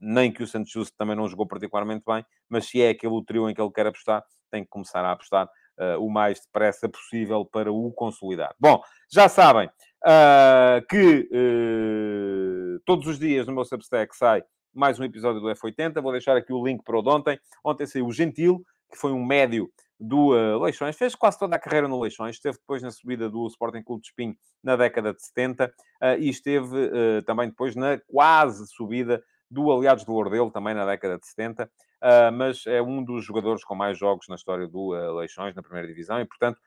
[0.00, 3.50] nem que o Santos Justo também não jogou particularmente bem, mas se é aquele trio
[3.50, 7.44] em que ele quer apostar, tem que começar a apostar uh, o mais depressa possível
[7.44, 8.54] para o consolidar.
[8.58, 14.42] Bom, já sabem uh, que uh, todos os dias no meu Substack sai
[14.74, 16.02] mais um episódio do F80.
[16.02, 17.40] Vou deixar aqui o link para o de ontem.
[17.64, 21.58] Ontem saiu o Gentil, que foi um médio do uh, Leixões, fez quase toda a
[21.58, 25.22] carreira no Leixões, esteve depois na subida do Sporting Clube de Espinho na década de
[25.24, 30.74] 70 uh, e esteve uh, também depois na quase subida do Aliados do Ordelo, também
[30.74, 34.68] na década de 70, uh, mas é um dos jogadores com mais jogos na história
[34.68, 36.60] do Leixões, na primeira divisão, e, portanto,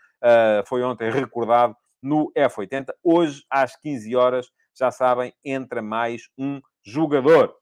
[0.65, 2.87] foi ontem recordado no F80.
[3.03, 7.55] Hoje, às 15 horas, já sabem, entra mais um jogador.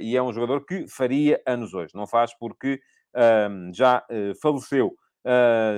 [0.00, 1.94] e é um jogador que faria anos hoje.
[1.94, 2.80] Não faz porque
[3.72, 4.04] já
[4.42, 4.96] faleceu.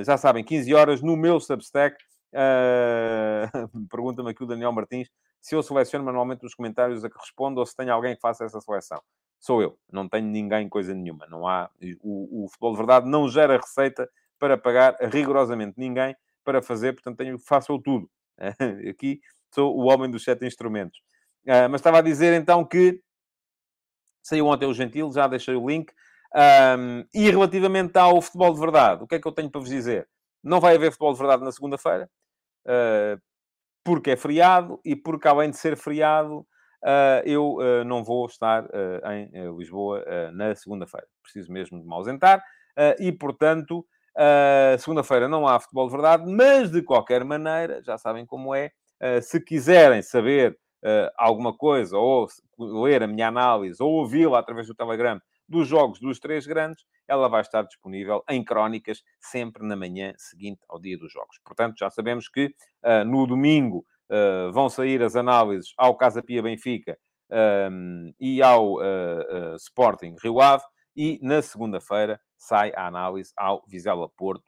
[0.04, 1.96] Já sabem, 15 horas no meu Substack.
[3.90, 5.08] Pergunta-me aqui o Daniel Martins
[5.46, 8.44] se eu seleciono manualmente os comentários a que respondo ou se tem alguém que faça
[8.44, 9.00] essa seleção.
[9.38, 11.24] Sou eu, não tenho ninguém coisa nenhuma.
[11.28, 11.70] Não há,
[12.02, 17.18] o, o futebol de verdade não gera receita para pagar rigorosamente ninguém para fazer, portanto
[17.18, 18.10] tenho, faço eu tudo.
[18.90, 19.20] Aqui
[19.54, 20.98] sou o homem dos sete instrumentos.
[21.44, 23.00] Uh, mas estava a dizer então que
[24.20, 25.92] saiu ontem o Gentil, já deixei o link.
[26.36, 29.70] Um, e relativamente ao futebol de verdade, o que é que eu tenho para vos
[29.70, 30.06] dizer?
[30.44, 32.10] Não vai haver futebol de verdade na segunda-feira.
[32.66, 33.18] Uh,
[33.82, 38.66] porque é feriado e porque, além de ser feriado, uh, eu uh, não vou estar
[39.14, 41.06] em Lisboa na segunda-feira.
[41.22, 42.42] Preciso mesmo de me ausentar
[42.98, 43.86] e, portanto,
[44.78, 48.72] segunda-feira não há futebol de verdade, mas de qualquer maneira, já sabem como é,
[49.22, 50.58] se quiserem saber
[51.16, 52.26] alguma coisa ou
[52.58, 57.28] ler a minha análise ou ouvi-la através do Telegram dos jogos dos três grandes, ela
[57.28, 61.38] vai estar disponível em crónicas sempre na manhã seguinte ao dia dos jogos.
[61.44, 62.46] Portanto, já sabemos que
[62.84, 66.98] uh, no domingo uh, vão sair as análises ao Casa Pia Benfica
[67.70, 70.64] um, e ao uh, Sporting Rio Ave,
[70.96, 74.44] e na segunda-feira sai a análise ao Vizela Porto,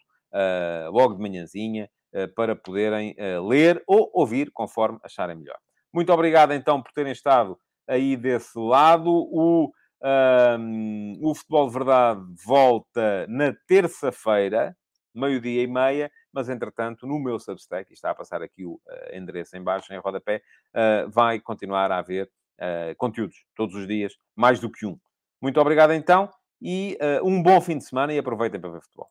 [0.90, 1.90] logo de manhãzinha,
[2.34, 3.14] para poderem
[3.46, 5.58] ler ou ouvir conforme acharem melhor.
[5.92, 9.10] Muito obrigado então por terem estado aí desse lado.
[9.10, 9.70] O
[10.02, 14.76] um, o Futebol de Verdade volta na terça-feira,
[15.14, 19.16] meio-dia e meia, mas entretanto, no meu Substack, e está a passar aqui o uh,
[19.16, 20.40] endereço em baixo, em rodapé,
[20.74, 22.30] uh, vai continuar a haver
[22.60, 24.96] uh, conteúdos todos os dias, mais do que um.
[25.40, 26.30] Muito obrigado então
[26.60, 29.08] e um bom fim de semana e aproveitem para ver futebol.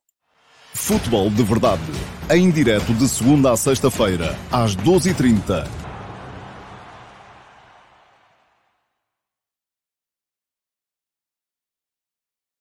[0.73, 1.81] Futebol de Verdade,
[2.29, 5.86] em direto de segunda a sexta-feira, às 12h30